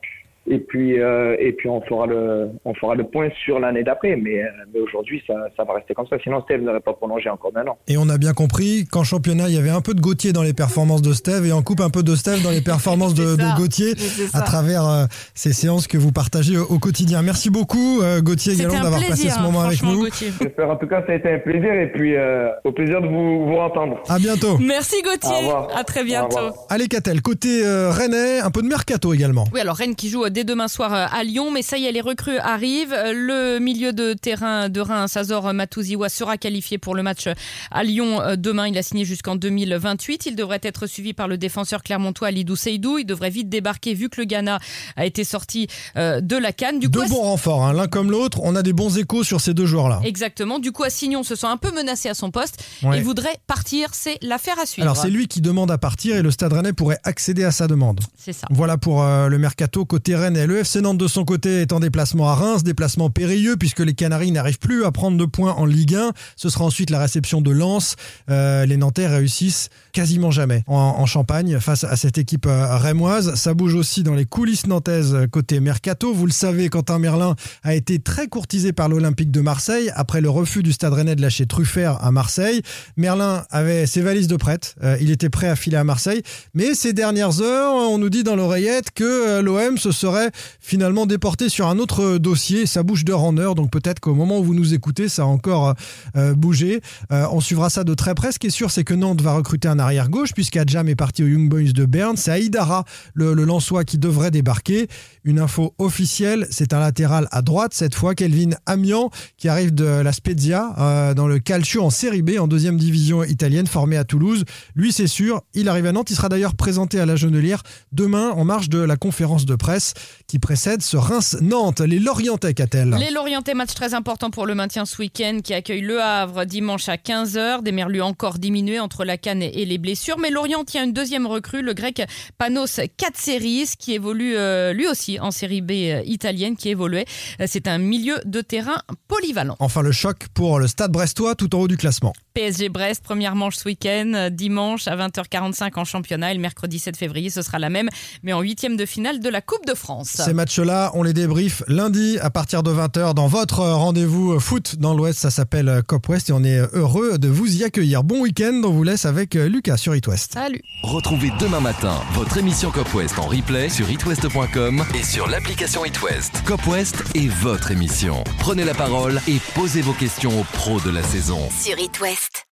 Et 0.49 0.59
puis 0.59 0.99
euh, 0.99 1.35
et 1.39 1.53
puis 1.53 1.69
on 1.69 1.81
fera 1.81 2.05
le 2.07 2.49
on 2.65 2.73
fera 2.73 2.95
le 2.95 3.03
point 3.03 3.29
sur 3.43 3.59
l'année 3.59 3.83
d'après. 3.83 4.15
Mais, 4.15 4.41
mais 4.73 4.79
aujourd'hui, 4.79 5.21
ça, 5.27 5.33
ça 5.55 5.63
va 5.63 5.73
rester 5.73 5.93
comme 5.93 6.07
ça. 6.07 6.17
Sinon, 6.23 6.41
Steve 6.43 6.61
n'aurait 6.61 6.79
pas 6.79 6.93
prolongé 6.93 7.29
encore 7.29 7.51
d'un 7.51 7.67
an. 7.67 7.77
Et 7.87 7.97
on 7.97 8.07
a 8.09 8.17
bien 8.17 8.33
compris 8.33 8.85
qu'en 8.85 9.03
championnat, 9.03 9.49
il 9.49 9.55
y 9.55 9.57
avait 9.57 9.69
un 9.69 9.81
peu 9.81 9.93
de 9.93 10.01
Gauthier 10.01 10.33
dans 10.33 10.43
les 10.43 10.53
performances 10.53 11.01
de 11.01 11.13
Steve 11.13 11.45
et 11.45 11.51
en 11.51 11.61
coupe 11.61 11.81
un 11.81 11.89
peu 11.89 12.03
de 12.03 12.15
Steve 12.15 12.43
dans 12.43 12.51
les 12.51 12.61
performances 12.61 13.13
de, 13.13 13.37
Gauthier 13.57 13.93
à 14.33 14.41
travers 14.41 14.87
euh, 14.87 15.05
ces 15.33 15.53
séances 15.53 15.87
que 15.87 15.97
vous 15.97 16.11
partagez 16.11 16.57
au, 16.57 16.63
au 16.63 16.79
quotidien. 16.79 17.21
Merci 17.21 17.49
beaucoup, 17.49 18.01
euh, 18.01 18.21
Gauthier 18.21 18.53
un 18.65 18.83
d'avoir 18.83 19.05
passé 19.05 19.29
ce 19.29 19.39
moment 19.39 19.61
avec 19.61 19.77
franchement, 19.77 19.95
nous. 19.95 20.03
Gauthier. 20.05 20.31
J'espère 20.41 20.69
en 20.69 20.75
tout 20.75 20.87
cas, 20.87 21.03
ça 21.05 21.13
a 21.13 21.15
été 21.15 21.31
un 21.31 21.39
plaisir 21.39 21.73
et 21.73 21.91
puis 21.91 22.15
euh, 22.15 22.49
au 22.63 22.71
plaisir 22.71 23.01
de 23.01 23.07
vous 23.07 23.45
vous 23.47 23.57
entendre. 23.57 24.01
À 24.07 24.19
bientôt. 24.19 24.57
Merci 24.59 24.95
Au 25.03 25.09
Gauthier, 25.09 25.47
revoir. 25.47 25.69
à 25.75 25.83
très 25.83 26.03
bientôt. 26.03 26.53
Allez, 26.69 26.87
Catel, 26.87 27.21
côté 27.21 27.65
euh, 27.65 27.91
Rennais, 27.91 28.39
un 28.39 28.51
peu 28.51 28.61
de 28.61 28.67
mercato 28.67 29.13
également. 29.13 29.45
Oui, 29.53 29.59
alors 29.59 29.75
Rennes 29.75 29.95
qui 29.95 30.09
joue 30.09 30.25
euh, 30.25 30.29
dès 30.37 30.43
demain 30.43 30.67
soir 30.67 30.93
euh, 30.93 31.05
à 31.11 31.23
Lyon, 31.23 31.49
mais 31.49 31.63
ça 31.63 31.79
y 31.79 31.85
est, 31.85 31.91
les 31.91 31.99
recrues 31.99 32.37
arrivent. 32.37 32.93
Euh, 32.93 33.11
Le 33.11 33.57
milieu 33.59 33.91
de 33.91 34.13
terrain 34.13 34.69
de 34.69 34.79
Reims, 34.79 35.17
Azor 35.17 35.51
Matouziwa, 35.51 36.09
sera 36.09 36.37
qualifié 36.37 36.77
pour 36.77 36.93
le 36.93 37.01
match 37.01 37.25
euh, 37.25 37.33
à 37.71 37.83
Lyon 37.83 38.19
demain. 38.37 38.67
Il 38.67 38.77
a 38.77 38.83
signé 38.83 39.03
jusqu'en 39.03 39.35
2028. 39.35 40.27
Il 40.27 40.35
devrait 40.35 40.59
être 40.61 40.85
suivi 40.85 41.13
par 41.13 41.27
le 41.27 41.39
défenseur 41.39 41.81
clermontois 41.81 42.29
Lidou 42.29 42.55
Seydou. 42.55 42.99
Il 42.99 43.05
devrait 43.05 43.31
vite 43.31 43.49
débarquer 43.49 43.95
vu 43.95 44.09
que 44.09 44.21
le 44.21 44.25
Ghana 44.25 44.59
a 44.95 45.05
été 45.07 45.23
sorti 45.23 45.67
de 45.95 46.37
la 46.37 46.51
canne. 46.53 46.77
Du 46.79 46.87
Deux 46.87 47.01
coup, 47.01 47.09
bons 47.09 47.21
renforts, 47.23 47.65
hein, 47.65 47.73
l'un 47.73 47.87
comme 47.87 48.11
l'autre. 48.11 48.39
On 48.43 48.55
a 48.55 48.61
des 48.61 48.73
bons 48.73 48.95
échos 48.99 49.23
sur 49.23 49.41
ces 49.41 49.55
deux 49.55 49.65
joueurs-là. 49.65 50.01
Exactement. 50.03 50.59
Du 50.59 50.71
coup, 50.71 50.83
Assignon 50.83 51.23
se 51.23 51.35
sent 51.35 51.47
un 51.47 51.57
peu 51.57 51.71
menacé 51.71 52.09
à 52.09 52.13
son 52.13 52.29
poste 52.29 52.63
Ouais. 52.83 52.99
et 52.99 53.01
voudrait 53.01 53.37
partir. 53.47 53.89
C'est 53.93 54.19
l'affaire 54.21 54.59
à 54.61 54.67
suivre. 54.67 54.85
Alors, 54.87 54.97
c'est 54.97 55.09
lui 55.09 55.27
qui 55.27 55.41
demande 55.41 55.71
à 55.71 55.79
partir 55.79 56.15
et 56.15 56.21
le 56.21 56.29
Stade 56.29 56.53
Rennais 56.53 56.73
pourrait 56.73 56.99
accéder 57.03 57.43
à 57.43 57.51
sa 57.51 57.65
demande. 57.67 58.01
C'est 58.17 58.33
ça. 58.33 58.45
Voilà 58.51 58.77
pour 58.77 59.01
euh, 59.01 59.29
le 59.29 59.39
mercato 59.39 59.83
côté 59.85 60.15
Rennes. 60.15 60.26
Le 60.35 60.57
FC 60.57 60.81
Nantes 60.81 60.97
de 60.97 61.07
son 61.07 61.23
côté 61.23 61.61
est 61.61 61.71
en 61.71 61.79
déplacement 61.79 62.27
à 62.27 62.35
Reims, 62.35 62.63
déplacement 62.63 63.09
périlleux 63.09 63.55
puisque 63.55 63.79
les 63.79 63.93
Canaries 63.93 64.31
n'arrivent 64.31 64.59
plus 64.59 64.83
à 64.83 64.91
prendre 64.91 65.15
de 65.17 65.23
points 65.23 65.53
en 65.53 65.65
Ligue 65.65 65.95
1. 65.95 66.11
Ce 66.35 66.49
sera 66.49 66.65
ensuite 66.65 66.89
la 66.89 66.99
réception 66.99 67.39
de 67.39 67.49
Lens. 67.49 67.95
Euh, 68.29 68.65
les 68.65 68.75
Nantais 68.75 69.07
réussissent 69.07 69.69
quasiment 69.93 70.29
jamais 70.29 70.63
en, 70.67 71.05
Champagne 71.05 71.59
face 71.61 71.85
à 71.85 71.95
cette 71.95 72.17
équipe 72.17 72.45
euh, 72.45 72.75
rémoise. 72.75 73.35
Ça 73.35 73.53
bouge 73.53 73.75
aussi 73.75 74.03
dans 74.03 74.15
les 74.15 74.25
coulisses 74.25 74.67
nantaises 74.67 75.13
euh, 75.13 75.27
côté 75.27 75.61
mercato. 75.61 76.13
Vous 76.13 76.25
le 76.25 76.33
savez, 76.33 76.67
Quentin 76.67 76.99
Merlin 76.99 77.35
a 77.63 77.73
été 77.73 77.99
très 77.99 78.27
courtisé 78.27 78.73
par 78.73 78.89
l'Olympique 78.89 79.31
de 79.31 79.39
Marseille 79.39 79.89
après 79.95 80.19
le 80.19 80.29
refus 80.29 80.61
du 80.61 80.73
Stade 80.73 80.91
Rennais 80.91 81.15
de 81.15 81.21
lâcher 81.21 81.45
Truffert 81.45 82.03
à 82.03 82.11
Marseille. 82.11 82.61
Merlin 82.97 83.45
avait 83.49 83.85
ses 83.85 84.01
valises 84.01 84.27
de 84.27 84.35
prête. 84.35 84.75
Il 84.99 85.09
était 85.09 85.29
prêt 85.29 85.47
à 85.47 85.55
filer 85.55 85.77
à 85.77 85.85
Marseille. 85.85 86.21
Mais 86.53 86.73
ces 86.73 86.91
dernières 86.91 87.41
heures, 87.41 87.73
on 87.73 87.97
nous 87.97 88.09
dit 88.09 88.23
dans 88.23 88.35
l'oreillette 88.35 88.91
que 88.93 89.39
l'OM 89.39 89.77
se 89.77 89.91
serait 89.91 90.16
finalement 90.59 91.05
déporté 91.05 91.49
sur 91.49 91.67
un 91.67 91.77
autre 91.79 92.03
euh, 92.03 92.19
dossier. 92.19 92.65
Ça 92.65 92.83
bouge 92.83 93.05
d'heure 93.05 93.23
en 93.23 93.37
heure, 93.37 93.55
donc 93.55 93.71
peut-être 93.71 93.99
qu'au 93.99 94.13
moment 94.13 94.39
où 94.39 94.43
vous 94.43 94.53
nous 94.53 94.73
écoutez, 94.73 95.09
ça 95.09 95.23
a 95.23 95.25
encore 95.25 95.73
euh, 96.15 96.33
bougé. 96.33 96.81
Euh, 97.11 97.25
on 97.31 97.41
suivra 97.41 97.69
ça 97.69 97.83
de 97.83 97.93
très 97.93 98.15
près. 98.15 98.31
Ce 98.31 98.39
qui 98.39 98.47
est 98.47 98.51
sûr, 98.51 98.71
c'est 98.71 98.83
que 98.83 98.93
Nantes 98.93 99.21
va 99.21 99.33
recruter 99.33 99.67
un 99.67 99.79
arrière 99.79 100.09
gauche, 100.09 100.33
puisqu'Adjam 100.33 100.87
est 100.87 100.95
parti 100.95 101.23
au 101.23 101.27
Young 101.27 101.49
Boys 101.49 101.73
de 101.73 101.85
Berne. 101.85 102.17
C'est 102.17 102.31
Aïdara, 102.31 102.85
le, 103.13 103.33
le 103.33 103.43
Lensois, 103.43 103.83
qui 103.83 103.97
devrait 103.97 104.31
débarquer. 104.31 104.87
Une 105.23 105.39
info 105.39 105.73
officielle, 105.77 106.47
c'est 106.49 106.73
un 106.73 106.79
latéral 106.79 107.27
à 107.31 107.41
droite, 107.41 107.73
cette 107.73 107.95
fois 107.95 108.15
Kelvin 108.15 108.51
Amian, 108.65 109.09
qui 109.37 109.49
arrive 109.49 109.73
de 109.73 109.85
la 109.85 110.13
Spezia, 110.13 111.13
dans 111.15 111.27
le 111.27 111.39
Calcio 111.39 111.83
en 111.83 111.89
Série 111.89 112.21
B, 112.21 112.39
en 112.39 112.47
deuxième 112.47 112.77
division 112.77 113.23
italienne, 113.23 113.67
formé 113.67 113.97
à 113.97 114.05
Toulouse. 114.05 114.45
Lui, 114.75 114.93
c'est 114.93 115.07
sûr, 115.07 115.41
il 115.53 115.67
arrive 115.67 115.85
à 115.85 115.91
Nantes. 115.91 116.11
Il 116.11 116.15
sera 116.15 116.29
d'ailleurs 116.29 116.55
présenté 116.55 116.99
à 116.99 117.05
la 117.05 117.15
Genelière 117.17 117.63
demain, 117.91 118.29
en 118.31 118.45
marge 118.45 118.69
de 118.69 118.79
la 118.79 118.95
conférence 118.95 119.45
de 119.45 119.55
presse 119.55 119.93
qui 120.27 120.39
précède 120.39 120.81
ce 120.81 120.97
Reims-Nantes. 120.97 121.81
Les 121.81 121.99
Lorientais, 121.99 122.53
qu'a-t-elle 122.53 122.89
Les 122.99 123.11
Lorientais, 123.11 123.53
match 123.53 123.73
très 123.73 123.93
important 123.93 124.29
pour 124.29 124.45
le 124.45 124.55
maintien 124.55 124.85
ce 124.85 124.97
week-end, 125.01 125.39
qui 125.43 125.53
accueille 125.53 125.81
Le 125.81 126.01
Havre 126.01 126.45
dimanche 126.45 126.89
à 126.89 126.95
15h. 126.97 127.63
Des 127.63 127.71
merlus 127.71 128.01
encore 128.01 128.39
diminués 128.39 128.79
entre 128.79 129.05
la 129.05 129.17
canne 129.17 129.41
et 129.41 129.65
les 129.65 129.77
blessures. 129.77 130.17
Mais 130.19 130.29
Lorient 130.29 130.65
tient 130.65 130.83
une 130.83 130.93
deuxième 130.93 131.27
recrue, 131.27 131.61
le 131.61 131.73
grec 131.73 132.01
Panos 132.37 132.79
Katseris, 132.97 133.71
qui 133.79 133.93
évolue 133.93 134.35
euh, 134.35 134.73
lui 134.73 134.87
aussi 134.87 135.19
en 135.19 135.31
série 135.31 135.61
B 135.61 135.71
euh, 135.71 136.01
italienne, 136.05 136.55
qui 136.55 136.69
évoluait. 136.69 137.05
Euh, 137.41 137.45
C'est 137.47 137.67
un 137.67 137.77
milieu 137.77 138.17
de 138.25 138.41
terrain 138.41 138.77
polyvalent. 139.07 139.55
Enfin, 139.59 139.81
le 139.81 139.91
choc 139.91 140.27
pour 140.33 140.59
le 140.59 140.67
stade 140.67 140.91
brestois 140.91 141.35
tout 141.35 141.55
en 141.55 141.59
haut 141.59 141.67
du 141.67 141.77
classement. 141.77 142.13
PSG 142.37 142.69
Brest, 142.69 143.03
première 143.03 143.35
manche 143.35 143.55
ce 143.55 143.67
week-end, 143.67 144.11
euh, 144.13 144.29
dimanche 144.29 144.87
à 144.87 144.95
20h45 144.95 145.71
en 145.79 145.85
championnat. 145.85 146.31
Et 146.31 146.35
le 146.35 146.39
mercredi 146.39 146.77
7 146.77 146.95
février, 146.95 147.31
ce 147.31 147.41
sera 147.41 147.57
la 147.57 147.69
même, 147.69 147.89
mais 148.21 148.31
en 148.33 148.41
huitième 148.41 148.77
de 148.77 148.85
finale 148.85 149.19
de 149.19 149.29
la 149.29 149.41
Coupe 149.41 149.65
de 149.65 149.73
France. 149.73 149.86
Ces 150.03 150.33
matchs-là, 150.33 150.91
on 150.93 151.03
les 151.03 151.13
débriefe 151.13 151.63
lundi 151.67 152.17
à 152.19 152.29
partir 152.29 152.63
de 152.63 152.71
20h 152.71 153.13
dans 153.13 153.27
votre 153.27 153.59
rendez-vous 153.59 154.39
foot 154.39 154.75
dans 154.77 154.93
l'Ouest. 154.93 155.19
Ça 155.19 155.31
s'appelle 155.31 155.81
Cop 155.87 156.07
West 156.09 156.29
et 156.29 156.33
on 156.33 156.43
est 156.43 156.59
heureux 156.73 157.17
de 157.17 157.27
vous 157.27 157.57
y 157.57 157.63
accueillir. 157.63 158.03
Bon 158.03 158.21
week-end, 158.21 158.61
on 158.63 158.71
vous 158.71 158.83
laisse 158.83 159.05
avec 159.05 159.35
Lucas 159.35 159.77
sur 159.77 159.95
It 159.95 160.07
West. 160.07 160.33
Salut 160.33 160.61
Retrouvez 160.83 161.31
demain 161.39 161.59
matin 161.59 161.95
votre 162.13 162.37
émission 162.37 162.71
Cop 162.71 162.93
West 162.93 163.17
en 163.19 163.27
replay 163.27 163.69
sur 163.69 163.89
itwest.com 163.89 164.83
et 164.93 165.03
sur 165.03 165.27
l'application 165.27 165.85
It 165.85 166.01
West. 166.01 166.43
Cop 166.45 166.65
West 166.67 167.03
est 167.15 167.27
votre 167.27 167.71
émission. 167.71 168.23
Prenez 168.39 168.65
la 168.65 168.73
parole 168.73 169.21
et 169.27 169.37
posez 169.55 169.81
vos 169.81 169.93
questions 169.93 170.39
aux 170.39 170.45
pros 170.53 170.79
de 170.81 170.89
la 170.89 171.03
saison. 171.03 171.39
Sur 171.63 171.77
It 171.79 171.99
West. 172.01 172.43